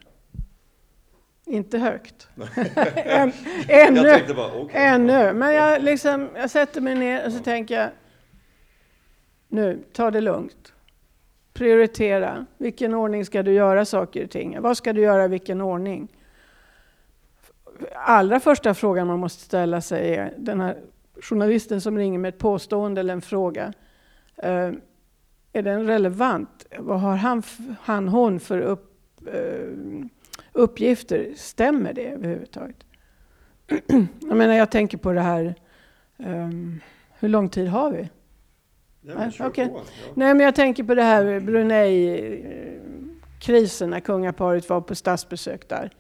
Inte 1.46 1.78
högt. 1.78 2.28
Än, 2.96 3.32
ännu. 3.68 4.34
Bara, 4.34 4.60
okay. 4.60 4.82
ännu. 4.82 5.32
Men 5.32 5.54
jag, 5.54 5.82
liksom, 5.82 6.28
jag 6.34 6.50
sätter 6.50 6.80
mig 6.80 6.94
ner 6.94 7.26
och 7.26 7.32
så 7.32 7.38
tänker 7.38 7.80
jag, 7.80 7.90
nu, 9.48 9.84
ta 9.92 10.10
det 10.10 10.20
lugnt. 10.20 10.72
Prioritera. 11.52 12.46
Vilken 12.58 12.94
ordning 12.94 13.24
ska 13.24 13.42
du 13.42 13.52
göra 13.52 13.84
saker 13.84 14.24
och 14.24 14.30
ting? 14.30 14.60
Vad 14.60 14.76
ska 14.76 14.92
du 14.92 15.00
göra 15.00 15.24
i 15.24 15.28
vilken 15.28 15.60
ordning? 15.60 16.08
Allra 17.94 18.40
första 18.40 18.74
frågan 18.74 19.06
man 19.06 19.18
måste 19.18 19.42
ställa 19.42 19.80
sig 19.80 20.14
är 20.14 20.34
den 20.38 20.60
här 20.60 20.76
journalisten 21.20 21.80
som 21.80 21.98
ringer 21.98 22.18
med 22.18 22.28
ett 22.28 22.38
påstående 22.38 23.00
eller 23.00 23.12
en 23.12 23.22
fråga. 23.22 23.72
Uh, 24.44 24.72
är 25.52 25.62
den 25.62 25.86
relevant? 25.86 26.66
Vad 26.78 27.00
har 27.00 27.16
han, 27.16 27.42
han 27.80 28.08
hon 28.08 28.40
för 28.40 28.60
upp, 28.60 28.98
uh, 29.34 30.04
uppgifter, 30.52 31.32
stämmer 31.36 31.92
det 31.92 32.06
överhuvudtaget? 32.06 32.76
jag 34.20 34.36
menar, 34.36 34.54
jag 34.54 34.70
tänker 34.70 34.98
på 34.98 35.12
det 35.12 35.20
här, 35.20 35.54
um, 36.16 36.80
hur 37.18 37.28
lång 37.28 37.48
tid 37.48 37.68
har 37.68 37.90
vi? 37.90 38.08
Ja, 39.00 39.30
okay. 39.46 39.68
på, 39.68 39.76
ja. 39.76 39.82
Nej, 40.14 40.34
men 40.34 40.44
jag 40.44 40.54
tänker 40.54 40.84
på 40.84 40.94
det 40.94 41.02
här 41.02 41.40
Brunei-krisen 41.40 43.90
när 43.90 44.00
kungaparet 44.00 44.68
var 44.68 44.80
på 44.80 44.94
statsbesök 44.94 45.68
där. 45.68 45.90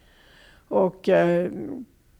Och 0.72 1.08
eh, 1.08 1.50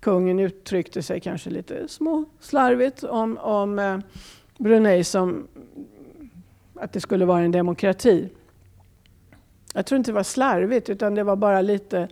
kungen 0.00 0.38
uttryckte 0.38 1.02
sig 1.02 1.20
kanske 1.20 1.50
lite 1.50 1.88
småslarvigt 1.88 3.04
om, 3.04 3.38
om 3.38 3.78
eh, 3.78 3.98
Brunei 4.58 5.04
som 5.04 5.48
att 6.74 6.92
det 6.92 7.00
skulle 7.00 7.24
vara 7.24 7.40
en 7.40 7.50
demokrati. 7.50 8.28
Jag 9.74 9.86
tror 9.86 9.96
inte 9.96 10.10
det 10.10 10.14
var 10.14 10.22
slarvigt, 10.22 10.90
utan 10.90 11.14
det 11.14 11.24
var 11.24 11.36
bara 11.36 11.60
lite... 11.60 12.08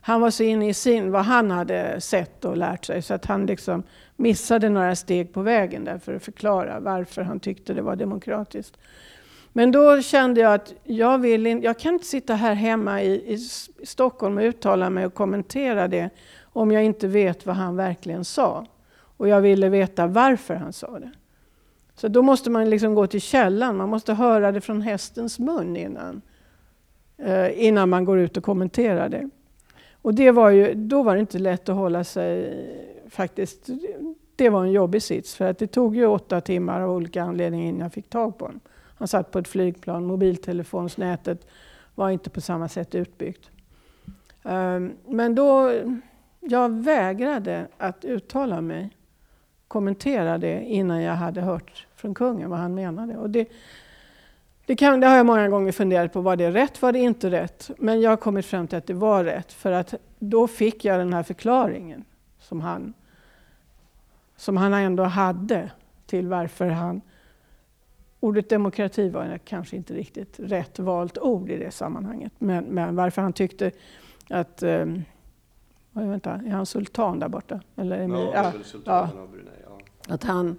Han 0.00 0.20
var 0.20 0.30
så 0.30 0.42
inne 0.42 0.68
i 0.68 0.74
sin, 0.74 1.10
vad 1.10 1.24
han 1.24 1.50
hade 1.50 2.00
sett 2.00 2.44
och 2.44 2.56
lärt 2.56 2.84
sig, 2.84 3.02
så 3.02 3.14
att 3.14 3.26
han 3.26 3.46
liksom 3.46 3.82
missade 4.16 4.68
några 4.68 4.96
steg 4.96 5.32
på 5.32 5.42
vägen 5.42 5.84
där 5.84 5.98
för 5.98 6.14
att 6.14 6.24
förklara 6.24 6.80
varför 6.80 7.22
han 7.22 7.40
tyckte 7.40 7.74
det 7.74 7.82
var 7.82 7.96
demokratiskt. 7.96 8.78
Men 9.52 9.72
då 9.72 10.02
kände 10.02 10.40
jag 10.40 10.54
att 10.54 10.74
jag, 10.84 11.18
vill 11.18 11.46
in, 11.46 11.62
jag 11.62 11.78
kan 11.78 11.94
inte 11.94 12.06
sitta 12.06 12.34
här 12.34 12.54
hemma 12.54 13.02
i, 13.02 13.32
i 13.32 13.38
Stockholm 13.86 14.38
och 14.38 14.42
uttala 14.42 14.90
mig 14.90 15.06
och 15.06 15.14
kommentera 15.14 15.88
det 15.88 16.10
om 16.42 16.70
jag 16.70 16.84
inte 16.84 17.08
vet 17.08 17.46
vad 17.46 17.56
han 17.56 17.76
verkligen 17.76 18.24
sa. 18.24 18.66
Och 19.16 19.28
jag 19.28 19.40
ville 19.40 19.68
veta 19.68 20.06
varför 20.06 20.54
han 20.54 20.72
sa 20.72 20.98
det. 20.98 21.10
Så 21.94 22.08
då 22.08 22.22
måste 22.22 22.50
man 22.50 22.70
liksom 22.70 22.94
gå 22.94 23.06
till 23.06 23.20
källan, 23.20 23.76
man 23.76 23.88
måste 23.88 24.14
höra 24.14 24.52
det 24.52 24.60
från 24.60 24.82
hästens 24.82 25.38
mun 25.38 25.76
innan. 25.76 26.22
Eh, 27.18 27.64
innan 27.66 27.88
man 27.88 28.04
går 28.04 28.18
ut 28.18 28.36
och 28.36 28.44
kommenterar 28.44 29.08
det. 29.08 29.30
Och 30.02 30.14
det 30.14 30.30
var 30.30 30.50
ju, 30.50 30.74
då 30.74 31.02
var 31.02 31.14
det 31.14 31.20
inte 31.20 31.38
lätt 31.38 31.68
att 31.68 31.76
hålla 31.76 32.04
sig 32.04 32.54
faktiskt. 33.10 33.68
Det 34.36 34.50
var 34.50 34.64
en 34.64 34.72
jobbig 34.72 35.02
sits 35.02 35.34
för 35.34 35.50
att 35.50 35.58
det 35.58 35.66
tog 35.66 35.96
ju 35.96 36.06
åtta 36.06 36.40
timmar 36.40 36.80
av 36.80 36.90
olika 36.90 37.22
anledningar 37.22 37.68
innan 37.68 37.80
jag 37.80 37.92
fick 37.92 38.10
tag 38.10 38.38
på 38.38 38.44
honom. 38.44 38.60
Man 39.02 39.08
satt 39.08 39.30
på 39.30 39.38
ett 39.38 39.48
flygplan, 39.48 40.04
mobiltelefonsnätet 40.04 41.46
var 41.94 42.10
inte 42.10 42.30
på 42.30 42.40
samma 42.40 42.68
sätt 42.68 42.94
utbyggt. 42.94 43.50
Ehm, 44.42 44.92
men 45.08 45.34
då, 45.34 45.72
jag 46.40 46.72
vägrade 46.72 47.66
att 47.78 48.04
uttala 48.04 48.60
mig, 48.60 48.90
kommentera 49.68 50.38
det 50.38 50.64
innan 50.64 51.02
jag 51.02 51.14
hade 51.14 51.40
hört 51.40 51.86
från 51.94 52.14
kungen 52.14 52.50
vad 52.50 52.58
han 52.58 52.74
menade. 52.74 53.16
Och 53.16 53.30
det, 53.30 53.48
det, 54.66 54.76
kan, 54.76 55.00
det 55.00 55.06
har 55.06 55.16
jag 55.16 55.26
många 55.26 55.48
gånger 55.48 55.72
funderat 55.72 56.12
på, 56.12 56.20
var 56.20 56.36
det 56.36 56.50
rätt, 56.50 56.82
var 56.82 56.92
det 56.92 56.98
inte 56.98 57.30
rätt? 57.30 57.70
Men 57.78 58.00
jag 58.00 58.10
har 58.10 58.16
kommit 58.16 58.46
fram 58.46 58.68
till 58.68 58.78
att 58.78 58.86
det 58.86 58.94
var 58.94 59.24
rätt, 59.24 59.52
för 59.52 59.72
att 59.72 59.94
då 60.18 60.48
fick 60.48 60.84
jag 60.84 60.98
den 60.98 61.12
här 61.12 61.22
förklaringen 61.22 62.04
som 62.40 62.60
han, 62.60 62.94
som 64.36 64.56
han 64.56 64.72
ändå 64.72 65.04
hade 65.04 65.70
till 66.06 66.28
varför 66.28 66.68
han 66.68 67.00
Ordet 68.22 68.48
demokrati 68.48 69.08
var 69.08 69.38
kanske 69.44 69.76
inte 69.76 69.94
riktigt 69.94 70.40
rätt 70.40 70.78
valt 70.78 71.18
ord 71.18 71.50
i 71.50 71.58
det 71.58 71.70
sammanhanget. 71.70 72.32
Men, 72.38 72.64
men 72.64 72.96
varför 72.96 73.22
han 73.22 73.32
tyckte 73.32 73.70
att... 74.30 74.62
Eh, 74.62 74.86
vänta, 75.92 76.30
är 76.30 76.50
han 76.50 76.66
sultan 76.66 77.18
där 77.18 77.28
borta? 77.28 77.60
Eller, 77.76 77.98
ja, 77.98 78.32
ja, 78.34 78.52
ja, 78.84 79.10
ja. 79.64 79.80
Att, 80.08 80.24
han, 80.24 80.58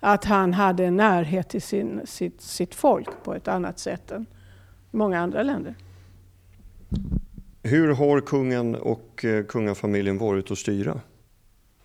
att 0.00 0.24
han 0.24 0.52
hade 0.52 0.90
närhet 0.90 1.48
till 1.48 1.62
sin, 1.62 2.00
sitt, 2.04 2.40
sitt 2.40 2.74
folk 2.74 3.08
på 3.24 3.34
ett 3.34 3.48
annat 3.48 3.78
sätt 3.78 4.10
än 4.10 4.26
många 4.90 5.20
andra 5.20 5.42
länder. 5.42 5.74
Hur 7.62 7.94
har 7.94 8.20
kungen 8.20 8.74
och 8.74 9.24
eh, 9.24 9.44
kungafamiljen 9.44 10.18
varit 10.18 10.50
att 10.50 10.58
styra? 10.58 11.00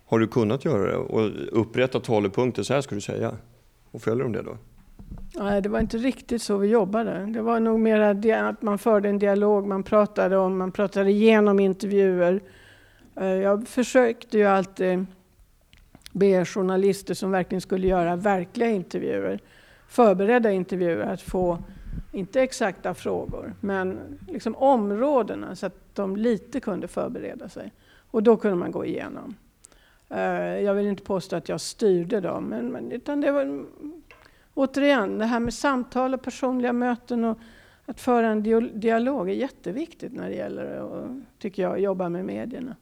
Har 0.04 0.18
du 0.18 0.26
kunnat 0.26 0.64
göra 0.64 0.90
det 0.90 0.96
och 0.96 1.30
upprätta 1.60 2.00
talepunkter, 2.00 2.62
så 2.62 2.74
här 2.74 2.80
ska 2.80 2.94
du 2.94 3.00
säga? 3.00 3.36
Och 3.90 4.02
följer 4.02 4.24
de 4.24 4.32
det 4.32 4.42
då? 4.42 4.56
Nej, 5.34 5.62
det 5.62 5.68
var 5.68 5.80
inte 5.80 5.96
riktigt 5.96 6.42
så 6.42 6.56
vi 6.56 6.68
jobbade. 6.68 7.26
Det 7.26 7.42
var 7.42 7.60
nog 7.60 7.80
mer 7.80 8.00
att 8.32 8.62
man 8.62 8.78
förde 8.78 9.08
en 9.08 9.18
dialog, 9.18 9.66
man 9.66 9.82
pratade 9.82 10.36
om, 10.36 10.58
man 10.58 10.72
pratade 10.72 11.10
igenom 11.10 11.60
intervjuer. 11.60 12.40
Eh, 13.16 13.26
jag 13.26 13.68
försökte 13.68 14.38
ju 14.38 14.44
alltid 14.44 15.06
be 16.12 16.44
journalister 16.44 17.14
som 17.14 17.30
verkligen 17.30 17.60
skulle 17.60 17.86
göra 17.86 18.16
verkliga 18.16 18.70
intervjuer, 18.70 19.40
förberedda 19.88 20.50
intervjuer, 20.50 21.06
att 21.06 21.22
få, 21.22 21.58
inte 22.12 22.42
exakta 22.42 22.94
frågor, 22.94 23.54
men 23.60 23.98
liksom 24.28 24.54
områdena 24.54 25.56
så 25.56 25.66
att 25.66 25.94
de 25.94 26.16
lite 26.16 26.60
kunde 26.60 26.88
förbereda 26.88 27.48
sig. 27.48 27.72
Och 28.10 28.22
då 28.22 28.36
kunde 28.36 28.56
man 28.56 28.70
gå 28.70 28.84
igenom. 28.84 29.34
Eh, 30.08 30.60
jag 30.60 30.74
vill 30.74 30.86
inte 30.86 31.02
påstå 31.02 31.36
att 31.36 31.48
jag 31.48 31.60
styrde 31.60 32.20
dem, 32.20 32.44
men, 32.44 32.92
utan 32.92 33.20
det 33.20 33.32
var 33.32 33.64
återigen, 34.60 35.18
det 35.18 35.26
här 35.26 35.40
med 35.40 35.54
samtal 35.54 36.14
och 36.14 36.22
personliga 36.22 36.72
möten 36.72 37.24
och 37.24 37.38
att 37.86 38.00
föra 38.00 38.28
en 38.28 38.42
dialog 38.80 39.30
är 39.30 39.34
jätteviktigt 39.34 40.12
när 40.12 40.28
det 40.28 40.34
gäller 40.34 40.64
att, 40.64 41.10
tycker 41.38 41.62
jag, 41.62 41.80
jobba 41.80 42.08
med 42.08 42.24
medierna. 42.24 42.76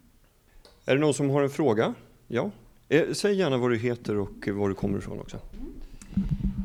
Är 0.87 0.95
det 0.95 1.01
någon 1.01 1.15
som 1.15 1.31
har 1.31 1.43
en 1.43 1.51
fråga? 1.51 1.95
Ja? 2.27 2.51
Eh, 2.89 3.13
säg 3.13 3.35
gärna 3.35 3.57
vad 3.57 3.71
du 3.71 3.77
heter 3.77 4.17
och 4.17 4.49
var 4.49 4.69
du 4.69 4.75
kommer 4.75 4.99
ifrån 4.99 5.21
också. 5.21 5.37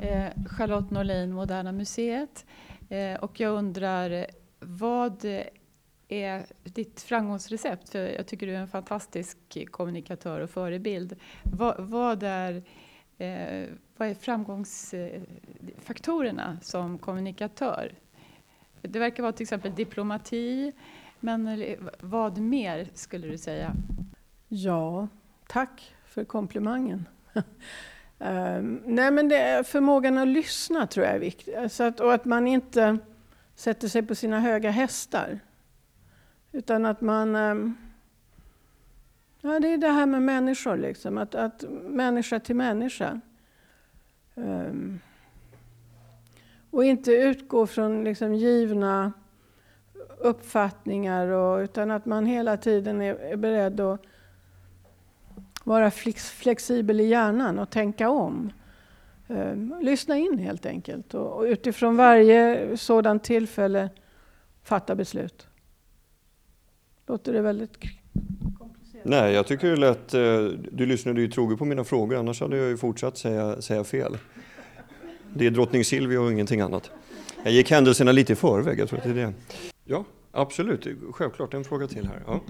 Eh, 0.01 0.25
Charlotte 0.49 0.91
Norlin, 0.91 1.31
Moderna 1.31 1.71
Museet. 1.71 2.45
Eh, 2.89 3.23
och 3.23 3.39
jag 3.39 3.57
undrar, 3.57 4.25
vad 4.59 5.25
är 6.07 6.45
ditt 6.63 7.01
framgångsrecept? 7.01 7.89
För 7.89 7.99
jag 7.99 8.27
tycker 8.27 8.47
du 8.47 8.55
är 8.55 8.59
en 8.59 8.67
fantastisk 8.67 9.37
kommunikatör 9.71 10.39
och 10.39 10.49
förebild. 10.49 11.15
Vad, 11.43 11.75
vad 11.79 12.23
är 12.23 12.63
vad 13.97 14.07
är 14.07 14.13
framgångsfaktorerna 14.13 16.57
som 16.61 16.97
kommunikatör? 16.97 17.95
Det 18.81 18.99
verkar 18.99 19.23
vara 19.23 19.33
till 19.33 19.43
exempel 19.43 19.75
diplomati, 19.75 20.71
men 21.19 21.65
vad 21.99 22.37
mer 22.37 22.89
skulle 22.93 23.27
du 23.27 23.37
säga? 23.37 23.73
Ja, 24.47 25.07
tack 25.47 25.95
för 26.05 26.23
komplimangen. 26.23 27.07
um, 27.33 27.43
nej 28.85 29.11
men 29.11 29.29
det 29.29 29.37
är 29.37 29.63
förmågan 29.63 30.17
att 30.17 30.27
lyssna 30.27 30.87
tror 30.87 31.05
jag 31.05 31.15
är 31.15 31.19
viktig. 31.19 31.55
Så 31.69 31.83
att, 31.83 31.99
och 31.99 32.13
att 32.13 32.25
man 32.25 32.47
inte 32.47 32.97
sätter 33.55 33.87
sig 33.87 34.03
på 34.03 34.15
sina 34.15 34.39
höga 34.39 34.71
hästar. 34.71 35.39
Utan 36.51 36.85
att 36.85 37.01
man 37.01 37.35
um, 37.35 37.77
Ja, 39.45 39.59
det 39.59 39.67
är 39.67 39.77
det 39.77 39.89
här 39.89 40.05
med 40.05 40.21
människor, 40.21 40.77
liksom. 40.77 41.17
att, 41.17 41.35
att 41.35 41.63
människa 41.83 42.39
till 42.39 42.55
människa. 42.55 43.19
Um, 44.35 44.99
och 46.71 46.85
inte 46.85 47.11
utgå 47.11 47.67
från 47.67 48.03
liksom, 48.03 48.33
givna 48.33 49.13
uppfattningar, 50.17 51.27
och, 51.27 51.59
utan 51.59 51.91
att 51.91 52.05
man 52.05 52.25
hela 52.25 52.57
tiden 52.57 53.01
är, 53.01 53.15
är 53.15 53.35
beredd 53.35 53.79
att 53.79 54.01
vara 55.63 55.91
flex, 55.91 56.31
flexibel 56.31 56.99
i 56.99 57.05
hjärnan 57.05 57.59
och 57.59 57.69
tänka 57.69 58.09
om. 58.09 58.51
Um, 59.27 59.75
lyssna 59.81 60.17
in 60.17 60.37
helt 60.37 60.65
enkelt 60.65 61.13
och, 61.13 61.31
och 61.37 61.43
utifrån 61.43 61.97
varje 61.97 62.77
sådant 62.77 63.23
tillfälle 63.23 63.89
fatta 64.63 64.95
beslut. 64.95 65.47
Låter 67.07 67.33
det 67.33 67.41
väldigt 67.41 67.77
Nej, 69.03 69.33
jag 69.33 69.47
tycker 69.47 69.69
det 69.69 69.75
lät... 69.75 70.13
Eh, 70.13 70.21
du 70.71 70.85
lyssnade 70.85 71.21
ju 71.21 71.27
troget 71.27 71.59
på 71.59 71.65
mina 71.65 71.83
frågor, 71.83 72.17
annars 72.17 72.41
hade 72.41 72.57
jag 72.57 72.69
ju 72.69 72.77
fortsatt 72.77 73.17
säga, 73.17 73.61
säga 73.61 73.83
fel. 73.83 74.17
Det 75.33 75.45
är 75.45 75.51
drottning 75.51 75.85
Silvia 75.85 76.21
och 76.21 76.31
ingenting 76.31 76.61
annat. 76.61 76.91
Jag 77.43 77.53
gick 77.53 77.71
händelserna 77.71 78.11
lite 78.11 78.33
i 78.33 78.35
förväg, 78.35 78.79
jag 78.79 78.89
tror 78.89 78.99
att 78.99 79.05
det 79.05 79.11
är 79.11 79.13
det. 79.13 79.33
Ja, 79.85 80.05
absolut. 80.31 80.87
Självklart, 81.11 81.53
en 81.53 81.63
fråga 81.63 81.87
till 81.87 82.07
här. 82.07 82.23
Ja. 82.27 82.41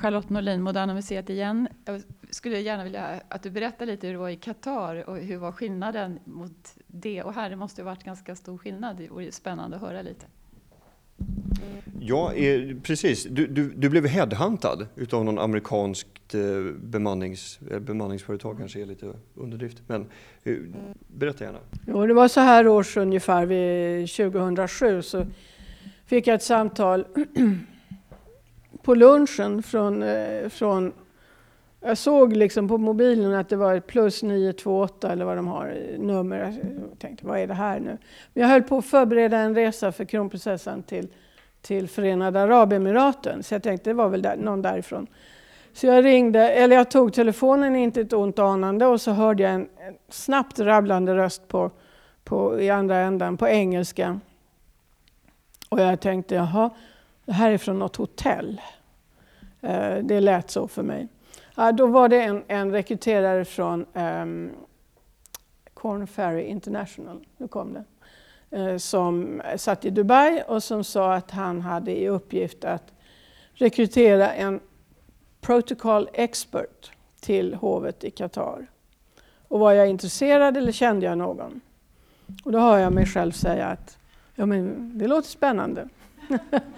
Charlotte 0.00 0.30
Norlin, 0.30 0.62
Moderna 0.62 0.94
Museet 0.94 1.30
igen. 1.30 1.68
Jag 1.84 2.02
skulle 2.30 2.60
gärna 2.60 2.84
vilja 2.84 3.20
att 3.28 3.42
du 3.42 3.50
berättar 3.50 3.86
lite 3.86 4.06
hur 4.06 4.14
det 4.14 4.18
var 4.18 4.28
i 4.28 4.36
Qatar 4.36 5.08
och 5.08 5.16
hur 5.16 5.36
var 5.36 5.52
skillnaden 5.52 6.18
mot 6.24 6.74
det 6.86 7.22
och 7.22 7.34
här? 7.34 7.50
Det 7.50 7.56
måste 7.56 7.80
ju 7.80 7.84
varit 7.84 8.04
ganska 8.04 8.36
stor 8.36 8.58
skillnad. 8.58 8.96
Det 8.96 9.08
vore 9.08 9.32
spännande 9.32 9.76
att 9.76 9.82
höra 9.82 10.02
lite. 10.02 10.26
Ja, 12.00 12.32
precis. 12.82 13.24
Du, 13.24 13.46
du, 13.46 13.72
du 13.76 13.88
blev 13.88 14.06
headhuntad 14.06 14.86
utav 14.96 15.24
någon 15.24 15.38
amerikanskt 15.38 16.34
eh, 16.34 16.40
bemannings, 16.82 17.60
eh, 17.70 17.78
bemanningsföretag, 17.78 18.58
kanske 18.58 18.80
är 18.80 18.86
lite 18.86 19.12
underdrift. 19.34 19.82
Men 19.86 20.06
eh, 20.44 20.56
berätta 21.08 21.44
gärna. 21.44 21.58
Jo, 21.86 22.06
det 22.06 22.14
var 22.14 22.28
så 22.28 22.40
här 22.40 22.68
års 22.68 22.96
ungefär, 22.96 23.46
vid 23.46 24.10
2007, 24.10 25.02
så 25.02 25.26
fick 26.06 26.26
jag 26.26 26.34
ett 26.34 26.42
samtal 26.42 27.06
på 28.82 28.94
lunchen 28.94 29.62
från, 29.62 30.04
från 30.50 30.92
jag 31.80 31.98
såg 31.98 32.36
liksom 32.36 32.68
på 32.68 32.78
mobilen 32.78 33.34
att 33.34 33.48
det 33.48 33.56
var 33.56 33.74
ett 33.74 33.86
plus 33.86 34.22
928 34.22 35.12
eller 35.12 35.24
vad 35.24 35.36
de 35.36 35.46
har 35.46 35.76
nummer. 35.98 36.38
Jag 36.90 36.98
tänkte, 36.98 37.26
vad 37.26 37.38
är 37.38 37.46
det 37.46 37.54
här 37.54 37.80
nu? 37.80 37.98
Men 38.32 38.42
jag 38.42 38.48
höll 38.48 38.62
på 38.62 38.78
att 38.78 38.86
förbereda 38.86 39.38
en 39.38 39.54
resa 39.54 39.92
för 39.92 40.04
kronprinsessan 40.04 40.82
till, 40.82 41.08
till 41.62 41.88
Förenade 41.88 42.40
Arabemiraten. 42.40 43.42
Så 43.42 43.54
jag 43.54 43.62
tänkte, 43.62 43.90
det 43.90 43.94
var 43.94 44.08
väl 44.08 44.22
där, 44.22 44.36
någon 44.36 44.62
därifrån. 44.62 45.06
Så 45.72 45.86
jag 45.86 46.04
ringde, 46.04 46.50
eller 46.50 46.76
jag 46.76 46.90
tog 46.90 47.12
telefonen, 47.12 47.76
inte 47.76 48.00
ett 48.00 48.12
ont 48.12 48.38
anande, 48.38 48.86
och 48.86 49.00
så 49.00 49.10
hörde 49.10 49.42
jag 49.42 49.52
en, 49.52 49.68
en 49.78 49.96
snabbt 50.08 50.58
rabblande 50.58 51.16
röst 51.16 51.48
på, 51.48 51.70
på, 52.24 52.60
i 52.60 52.70
andra 52.70 52.96
ändan 52.96 53.36
på 53.36 53.48
engelska. 53.48 54.20
Och 55.68 55.80
jag 55.80 56.00
tänkte, 56.00 56.34
jaha, 56.34 56.70
det 57.24 57.32
här 57.32 57.50
är 57.50 57.58
från 57.58 57.78
något 57.78 57.96
hotell. 57.96 58.60
Eh, 59.60 59.96
det 60.02 60.20
lät 60.20 60.50
så 60.50 60.68
för 60.68 60.82
mig. 60.82 61.08
Ja, 61.56 61.72
då 61.72 61.86
var 61.86 62.08
det 62.08 62.22
en, 62.22 62.42
en 62.48 62.72
rekryterare 62.72 63.44
från 63.44 63.86
ehm, 63.94 64.28
um, 64.28 64.50
Corn 65.74 66.06
Ferry 66.06 66.42
International, 66.42 67.26
nu 67.36 67.48
kom 67.48 67.72
det, 67.72 67.84
uh, 68.58 68.78
som 68.78 69.42
satt 69.56 69.84
i 69.84 69.90
Dubai 69.90 70.42
och 70.48 70.62
som 70.62 70.84
sa 70.84 71.14
att 71.14 71.30
han 71.30 71.60
hade 71.60 72.00
i 72.00 72.08
uppgift 72.08 72.64
att 72.64 72.92
rekrytera 73.52 74.32
en 74.32 74.60
protocol 75.40 76.08
expert 76.12 76.90
till 77.20 77.54
hovet 77.54 78.04
i 78.04 78.10
Qatar. 78.10 78.66
Och 79.48 79.60
var 79.60 79.72
jag 79.72 79.88
intresserad 79.88 80.56
eller 80.56 80.72
kände 80.72 81.06
jag 81.06 81.18
någon? 81.18 81.60
Och 82.44 82.52
då 82.52 82.58
hör 82.58 82.78
jag 82.78 82.92
mig 82.92 83.06
själv 83.06 83.32
säga 83.32 83.66
att 83.66 83.98
ja, 84.34 84.46
men 84.46 84.92
det 84.98 85.08
låter 85.08 85.28
spännande. 85.28 85.88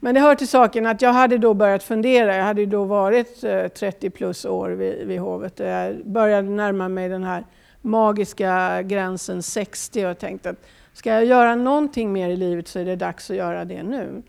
Men 0.00 0.14
det 0.14 0.20
hör 0.20 0.34
till 0.34 0.48
saken 0.48 0.86
att 0.86 1.02
jag 1.02 1.12
hade 1.12 1.38
då 1.38 1.54
börjat 1.54 1.82
fundera. 1.82 2.36
Jag 2.36 2.44
hade 2.44 2.66
då 2.66 2.84
varit 2.84 3.44
eh, 3.44 3.68
30 3.68 4.10
plus 4.10 4.44
år 4.44 4.70
vid, 4.70 5.06
vid 5.06 5.20
hovet. 5.20 5.58
Jag 5.58 6.06
började 6.06 6.48
närma 6.48 6.88
mig 6.88 7.08
den 7.08 7.24
här 7.24 7.44
magiska 7.80 8.82
gränsen 8.82 9.42
60 9.42 10.06
och 10.06 10.18
tänkte 10.18 10.50
att 10.50 10.66
ska 10.92 11.10
jag 11.10 11.24
göra 11.24 11.54
någonting 11.54 12.12
mer 12.12 12.28
i 12.28 12.36
livet 12.36 12.68
så 12.68 12.78
är 12.78 12.84
det 12.84 12.96
dags 12.96 13.30
att 13.30 13.36
göra 13.36 13.64
det 13.64 13.82
nu. 13.82 14.22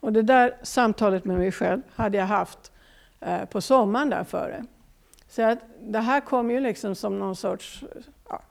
Och 0.00 0.12
det 0.12 0.22
där 0.22 0.56
samtalet 0.62 1.24
med 1.24 1.38
mig 1.38 1.52
själv 1.52 1.82
hade 1.94 2.18
jag 2.18 2.26
haft 2.26 2.72
eh, 3.20 3.44
på 3.44 3.60
sommaren 3.60 4.10
där 4.10 4.24
före. 4.24 4.64
Så 5.28 5.42
att 5.42 5.58
det 5.80 5.98
här 5.98 6.20
kom 6.20 6.50
ju 6.50 6.60
liksom 6.60 6.94
som 6.94 7.18
någon 7.18 7.36
sorts, 7.36 7.84
ja, 8.28 8.42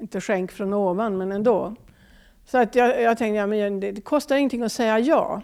inte 0.00 0.20
skänk 0.20 0.52
från 0.52 0.74
ovan, 0.74 1.18
men 1.18 1.32
ändå. 1.32 1.74
Så 2.44 2.58
att 2.58 2.74
jag, 2.74 3.02
jag 3.02 3.18
tänkte, 3.18 3.36
ja, 3.36 3.46
men 3.46 3.80
det, 3.80 3.92
det 3.92 4.00
kostar 4.00 4.36
ingenting 4.36 4.62
att 4.62 4.72
säga 4.72 4.98
ja. 4.98 5.42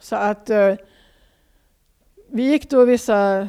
Så 0.00 0.16
att 0.16 0.50
eh, 0.50 0.74
vi 2.26 2.42
gick 2.42 2.70
då 2.70 2.84
vissa, 2.84 3.48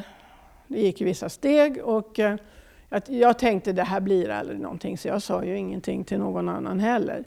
vi 0.66 0.80
gick 0.82 1.00
vissa 1.00 1.28
steg 1.28 1.78
och 1.84 2.18
eh, 2.18 2.36
jag 3.06 3.38
tänkte 3.38 3.72
det 3.72 3.82
här 3.82 4.00
blir 4.00 4.30
aldrig 4.30 4.60
någonting, 4.60 4.98
så 4.98 5.08
jag 5.08 5.22
sa 5.22 5.44
ju 5.44 5.56
ingenting 5.56 6.04
till 6.04 6.18
någon 6.18 6.48
annan 6.48 6.80
heller. 6.80 7.24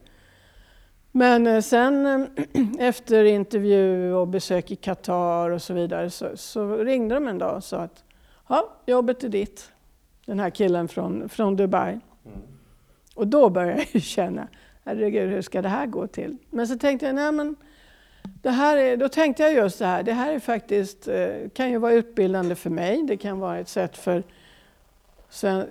Men 1.11 1.47
eh, 1.47 1.61
sen 1.61 2.05
eh, 2.05 2.27
efter 2.79 3.23
intervju 3.23 4.13
och 4.13 4.27
besök 4.27 4.71
i 4.71 4.75
Qatar 4.75 5.49
och 5.49 5.61
så 5.61 5.73
vidare 5.73 6.09
så, 6.09 6.37
så, 6.37 6.77
ringde 6.77 7.15
de 7.15 7.27
en 7.27 7.37
dag 7.37 7.55
och 7.55 7.63
sa 7.63 7.77
att 7.77 8.03
ja, 8.47 8.75
jobbet 8.85 9.23
är 9.23 9.29
ditt. 9.29 9.71
Den 10.25 10.39
här 10.39 10.49
killen 10.49 10.87
från, 10.87 11.29
från 11.29 11.55
Dubai. 11.55 11.91
Mm. 11.91 12.39
Och 13.15 13.27
då 13.27 13.49
började 13.49 13.85
jag 13.91 14.01
känna, 14.01 14.47
herregud 14.85 15.29
hur 15.29 15.41
ska 15.41 15.61
det 15.61 15.69
här 15.69 15.85
gå 15.85 16.07
till? 16.07 16.37
Men 16.49 16.67
så 16.67 16.77
tänkte 16.77 17.05
jag, 17.05 17.15
nej 17.15 17.31
men 17.31 17.55
det 18.41 18.49
här 18.49 18.77
är, 18.77 18.97
då 18.97 19.09
tänkte 19.09 19.43
jag 19.43 19.53
just 19.53 19.79
det 19.79 19.85
här, 19.85 20.03
det 20.03 20.13
här 20.13 20.33
är 20.33 20.39
faktiskt, 20.39 21.07
eh, 21.07 21.49
kan 21.53 21.71
ju 21.71 21.77
vara 21.77 21.93
utbildande 21.93 22.55
för 22.55 22.69
mig, 22.69 23.03
det 23.03 23.17
kan 23.17 23.39
vara 23.39 23.57
ett 23.57 23.69
sätt 23.69 23.97
för 23.97 24.23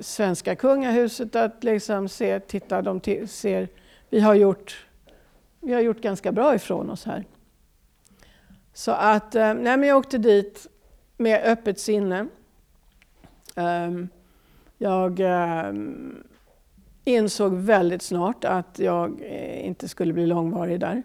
svenska 0.01 0.57
kungahuset 0.57 1.37
att 1.37 1.65
liksom 1.65 2.09
se, 2.09 2.41
titta, 2.41 2.83
de 2.83 3.01
ser, 3.27 3.69
vi 4.11 4.21
har 4.21 4.35
gjort 4.35 4.87
vi 5.65 5.73
har 5.73 5.81
gjort 5.81 6.01
ganska 6.01 6.33
bra 6.33 6.55
ifrån 6.55 6.91
oss 6.91 7.05
här. 7.05 7.25
Så 8.73 8.93
att, 8.93 9.35
eh, 9.35 9.55
nej 9.55 9.77
men 9.77 9.83
jag 9.83 9.99
åkte 9.99 10.19
dit 10.19 10.67
med 11.17 11.45
öppet 11.45 11.81
sinne. 11.81 12.29
Ehm, 13.55 14.09
jag 14.79 15.21
ehm, 15.21 16.25
insåg 17.05 17.55
väldigt 17.55 18.03
snart 18.03 18.45
att 18.45 18.79
jag 18.79 19.21
eh, 19.23 19.67
inte 19.67 19.89
skulle 19.89 20.13
bli 20.13 20.27
långvarig 20.27 20.81
där. 20.81 21.03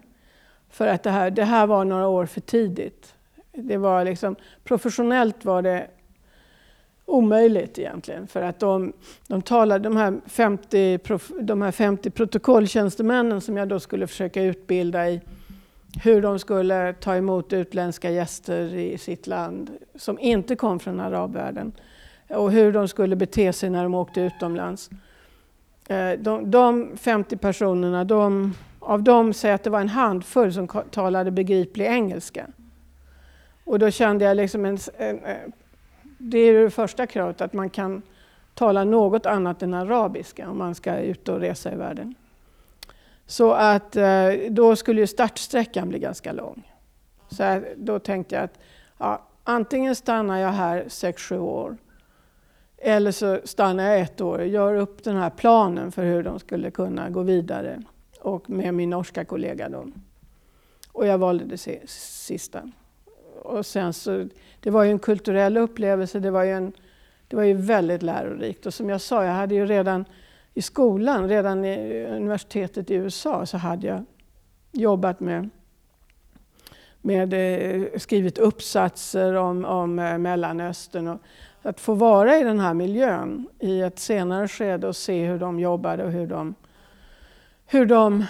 För 0.70 0.86
att 0.86 1.02
det 1.02 1.10
här, 1.10 1.30
det 1.30 1.44
här 1.44 1.66
var 1.66 1.84
några 1.84 2.08
år 2.08 2.26
för 2.26 2.40
tidigt. 2.40 3.14
Det 3.52 3.76
var 3.76 4.04
liksom, 4.04 4.36
professionellt 4.64 5.44
var 5.44 5.62
det 5.62 5.86
omöjligt 7.10 7.78
egentligen. 7.78 8.26
För 8.26 8.42
att 8.42 8.58
de, 8.60 8.92
de 9.26 9.42
talade, 9.42 9.84
de 9.84 9.96
här, 9.96 10.20
50, 10.26 10.98
de 11.40 11.62
här 11.62 11.72
50 11.72 12.10
protokolltjänstemännen 12.10 13.40
som 13.40 13.56
jag 13.56 13.68
då 13.68 13.80
skulle 13.80 14.06
försöka 14.06 14.42
utbilda 14.42 15.10
i 15.10 15.20
hur 16.02 16.22
de 16.22 16.38
skulle 16.38 16.92
ta 16.92 17.16
emot 17.16 17.52
utländska 17.52 18.10
gäster 18.10 18.74
i 18.74 18.98
sitt 18.98 19.26
land 19.26 19.70
som 19.94 20.18
inte 20.18 20.56
kom 20.56 20.80
från 20.80 21.00
arabvärlden 21.00 21.72
och 22.28 22.52
hur 22.52 22.72
de 22.72 22.88
skulle 22.88 23.16
bete 23.16 23.52
sig 23.52 23.70
när 23.70 23.82
de 23.82 23.94
åkte 23.94 24.20
utomlands. 24.20 24.90
Eh, 25.90 26.12
de, 26.18 26.50
de 26.50 26.96
50 26.96 27.36
personerna, 27.36 28.04
de, 28.04 28.54
av 28.80 29.02
dem 29.02 29.32
säger 29.32 29.54
att 29.54 29.62
det 29.62 29.70
var 29.70 29.80
en 29.80 29.88
handfull 29.88 30.52
som 30.52 30.68
talade 30.90 31.30
begriplig 31.30 31.86
engelska. 31.86 32.46
Och 33.64 33.78
då 33.78 33.90
kände 33.90 34.24
jag 34.24 34.36
liksom 34.36 34.64
en, 34.64 34.78
en, 34.98 35.24
eh, 35.24 35.36
det 36.18 36.38
är 36.38 36.64
det 36.64 36.70
första 36.70 37.06
kravet, 37.06 37.40
att 37.40 37.52
man 37.52 37.70
kan 37.70 38.02
tala 38.54 38.84
något 38.84 39.26
annat 39.26 39.62
än 39.62 39.74
arabiska 39.74 40.50
om 40.50 40.58
man 40.58 40.74
ska 40.74 40.96
ut 40.96 41.28
och 41.28 41.40
resa 41.40 41.72
i 41.72 41.76
världen. 41.76 42.14
Så 43.26 43.52
att 43.52 43.96
eh, 43.96 44.30
då 44.50 44.76
skulle 44.76 45.00
ju 45.00 45.06
startsträckan 45.06 45.88
bli 45.88 45.98
ganska 45.98 46.32
lång. 46.32 46.72
Så 47.28 47.62
då 47.76 47.98
tänkte 47.98 48.34
jag 48.34 48.44
att 48.44 48.58
ja, 48.98 49.22
antingen 49.44 49.96
stannar 49.96 50.38
jag 50.38 50.52
här 50.52 50.84
6-7 50.84 51.38
år 51.38 51.76
eller 52.80 53.12
så 53.12 53.40
stannar 53.44 53.84
jag 53.84 54.00
ett 54.00 54.20
år 54.20 54.38
och 54.38 54.46
gör 54.46 54.74
upp 54.74 55.04
den 55.04 55.16
här 55.16 55.30
planen 55.30 55.92
för 55.92 56.04
hur 56.04 56.22
de 56.22 56.38
skulle 56.38 56.70
kunna 56.70 57.10
gå 57.10 57.22
vidare 57.22 57.82
och 58.20 58.50
med 58.50 58.74
min 58.74 58.90
norska 58.90 59.24
kollega. 59.24 59.68
Då. 59.68 59.86
Och 60.92 61.06
jag 61.06 61.18
valde 61.18 61.44
det 61.44 61.88
sista 61.88 62.62
och 63.42 63.66
sen 63.66 63.92
så, 63.92 64.28
det 64.60 64.70
var 64.70 64.84
ju 64.84 64.90
en 64.90 64.98
kulturell 64.98 65.56
upplevelse, 65.56 66.20
det 66.20 66.30
var 66.30 66.44
ju, 66.44 66.52
en, 66.52 66.72
det 67.28 67.36
var 67.36 67.42
ju 67.42 67.54
väldigt 67.54 68.02
lärorikt. 68.02 68.66
Och 68.66 68.74
som 68.74 68.88
jag 68.88 69.00
sa, 69.00 69.24
jag 69.24 69.32
hade 69.32 69.54
ju 69.54 69.66
redan 69.66 70.04
i 70.54 70.62
skolan, 70.62 71.28
redan 71.28 71.64
i 71.64 72.06
universitetet 72.06 72.90
i 72.90 72.94
USA, 72.94 73.46
så 73.46 73.56
hade 73.56 73.86
jag 73.86 74.04
jobbat 74.72 75.20
med, 75.20 75.50
med 77.00 77.32
eh, 77.32 77.98
skrivit 77.98 78.38
uppsatser 78.38 79.34
om, 79.34 79.64
om 79.64 79.98
eh, 79.98 80.18
Mellanöstern. 80.18 81.08
Och 81.08 81.20
att 81.62 81.80
få 81.80 81.94
vara 81.94 82.38
i 82.38 82.44
den 82.44 82.60
här 82.60 82.74
miljön 82.74 83.48
i 83.58 83.80
ett 83.80 83.98
senare 83.98 84.48
skede 84.48 84.88
och 84.88 84.96
se 84.96 85.26
hur 85.26 85.38
de 85.38 85.60
jobbade 85.60 86.04
och 86.04 86.10
hur 86.10 86.26
de, 86.26 86.54
hur 87.66 87.86
de, 87.86 88.24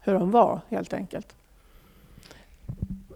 hur 0.00 0.14
de 0.14 0.30
var 0.30 0.60
helt 0.68 0.92
enkelt. 0.92 1.34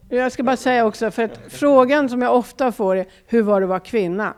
Jag 0.09 0.33
ska 0.33 0.42
bara 0.42 0.57
säga 0.57 0.87
också, 0.87 1.11
för 1.11 1.22
att 1.22 1.40
frågan 1.48 2.09
som 2.09 2.22
jag 2.22 2.37
ofta 2.37 2.72
får 2.72 2.96
är 2.96 3.07
hur 3.27 3.42
var 3.42 3.61
det 3.61 3.64
att 3.64 3.68
vara 3.68 3.81
kvinna? 3.81 4.35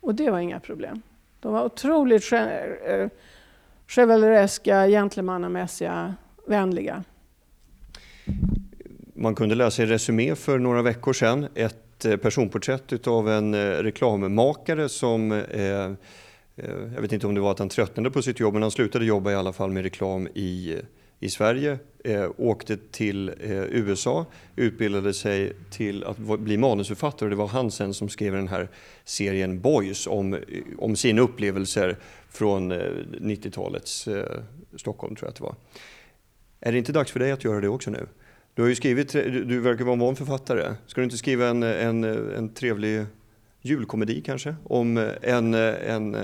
Och 0.00 0.14
det 0.14 0.30
var 0.30 0.38
inga 0.38 0.60
problem. 0.60 1.02
De 1.40 1.52
var 1.52 1.64
otroligt 1.64 2.32
eh, 2.32 3.08
chevalereska, 3.86 4.86
gentlemannamässiga, 4.86 6.14
vänliga. 6.46 7.04
Man 9.14 9.34
kunde 9.34 9.54
läsa 9.54 9.82
i 9.82 9.86
Resumé 9.86 10.34
för 10.34 10.58
några 10.58 10.82
veckor 10.82 11.12
sedan 11.12 11.48
ett 11.54 11.91
eh, 12.04 12.16
personporträtt 12.16 13.06
av 13.06 13.28
en 13.28 13.54
eh, 13.54 13.58
reklammakare 13.58 14.88
som 14.88 15.32
eh, 15.32 15.40
eh, 15.60 15.92
jag 16.94 17.00
vet 17.02 17.12
inte 17.12 17.26
om 17.26 17.34
det 17.34 17.40
var 17.40 17.50
att 17.50 17.58
han 17.58 17.68
tröttnade 17.68 18.10
på 18.10 18.22
sitt 18.22 18.40
jobb, 18.40 18.52
men 18.52 18.62
han 18.62 18.70
slutade 18.70 19.04
jobba 19.04 19.32
i 19.32 19.34
alla 19.34 19.52
fall 19.52 19.70
med 19.70 19.82
reklam 19.82 20.28
i 20.34 20.80
i 21.22 21.30
Sverige, 21.30 21.78
eh, 22.04 22.30
åkte 22.36 22.76
till 22.76 23.28
eh, 23.28 23.62
USA, 23.62 24.26
utbildade 24.56 25.14
sig 25.14 25.52
till 25.70 26.04
att 26.04 26.18
bli 26.18 26.56
manusförfattare. 26.56 27.26
och 27.26 27.30
Det 27.30 27.36
var 27.36 27.46
han 27.46 27.70
sen 27.70 27.94
som 27.94 28.08
skrev 28.08 28.32
den 28.32 28.48
här 28.48 28.68
serien 29.04 29.60
Boys 29.60 30.06
om, 30.06 30.38
om 30.78 30.96
sina 30.96 31.22
upplevelser 31.22 31.98
från 32.28 32.72
eh, 32.72 32.76
90-talets 33.20 34.08
eh, 34.08 34.40
Stockholm, 34.76 35.16
tror 35.16 35.26
jag 35.26 35.30
att 35.30 35.36
det 35.36 35.42
var. 35.42 35.54
Är 36.60 36.72
det 36.72 36.78
inte 36.78 36.92
dags 36.92 37.12
för 37.12 37.20
dig 37.20 37.32
att 37.32 37.44
göra 37.44 37.60
det 37.60 37.68
också 37.68 37.90
nu? 37.90 38.06
Du 38.54 38.62
har 38.62 38.68
ju 38.68 38.74
skrivit, 38.74 39.12
du 39.12 39.60
verkar 39.60 39.84
vara 39.84 39.92
en 39.92 39.98
van 39.98 40.16
författare. 40.16 40.74
Ska 40.86 41.00
du 41.00 41.04
inte 41.04 41.18
skriva 41.18 41.48
en, 41.48 41.62
en, 41.62 42.04
en 42.04 42.48
trevlig 42.48 43.06
julkomedi 43.62 44.22
kanske? 44.22 44.54
Om 44.64 45.10
en, 45.22 45.54
en 45.54 46.16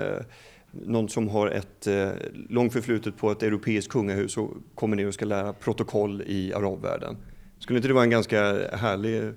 någon 0.71 1.09
som 1.09 1.29
har 1.29 1.49
ett 1.49 1.87
eh, 1.87 2.09
långt 2.49 2.73
förflutet 2.73 3.17
på 3.17 3.31
ett 3.31 3.43
europeiskt 3.43 3.93
kungahus 3.93 4.37
och 4.37 4.51
kommer 4.75 4.97
ner 4.97 5.07
och 5.07 5.15
ska 5.15 5.25
lära 5.25 5.53
protokoll 5.53 6.23
i 6.27 6.53
arabvärlden. 6.55 7.17
Skulle 7.59 7.77
inte 7.77 7.89
det 7.89 7.95
vara 7.95 8.05
en 8.05 8.11
ganska 8.11 8.69
härlig 8.77 9.33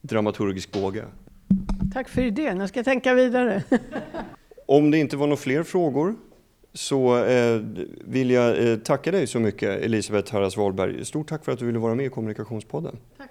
dramaturgisk 0.00 0.72
båge? 0.72 1.04
Tack 1.92 2.08
för 2.08 2.22
idén, 2.22 2.60
jag 2.60 2.68
ska 2.68 2.82
tänka 2.84 3.14
vidare. 3.14 3.62
Om 4.66 4.90
det 4.90 4.98
inte 4.98 5.16
var 5.16 5.26
några 5.26 5.36
fler 5.36 5.62
frågor 5.62 6.14
så 6.74 7.24
eh, 7.24 7.60
vill 8.04 8.30
jag 8.30 8.68
eh, 8.68 8.76
tacka 8.76 9.10
dig 9.10 9.26
så 9.26 9.40
mycket 9.40 9.82
Elisabeth 9.82 10.32
Harras 10.32 10.56
Wahlberg. 10.56 11.04
Stort 11.04 11.28
tack 11.28 11.44
för 11.44 11.52
att 11.52 11.58
du 11.58 11.66
ville 11.66 11.78
vara 11.78 11.94
med 11.94 12.06
i 12.06 12.08
Kommunikationspodden. 12.08 12.96
Tack. 13.16 13.30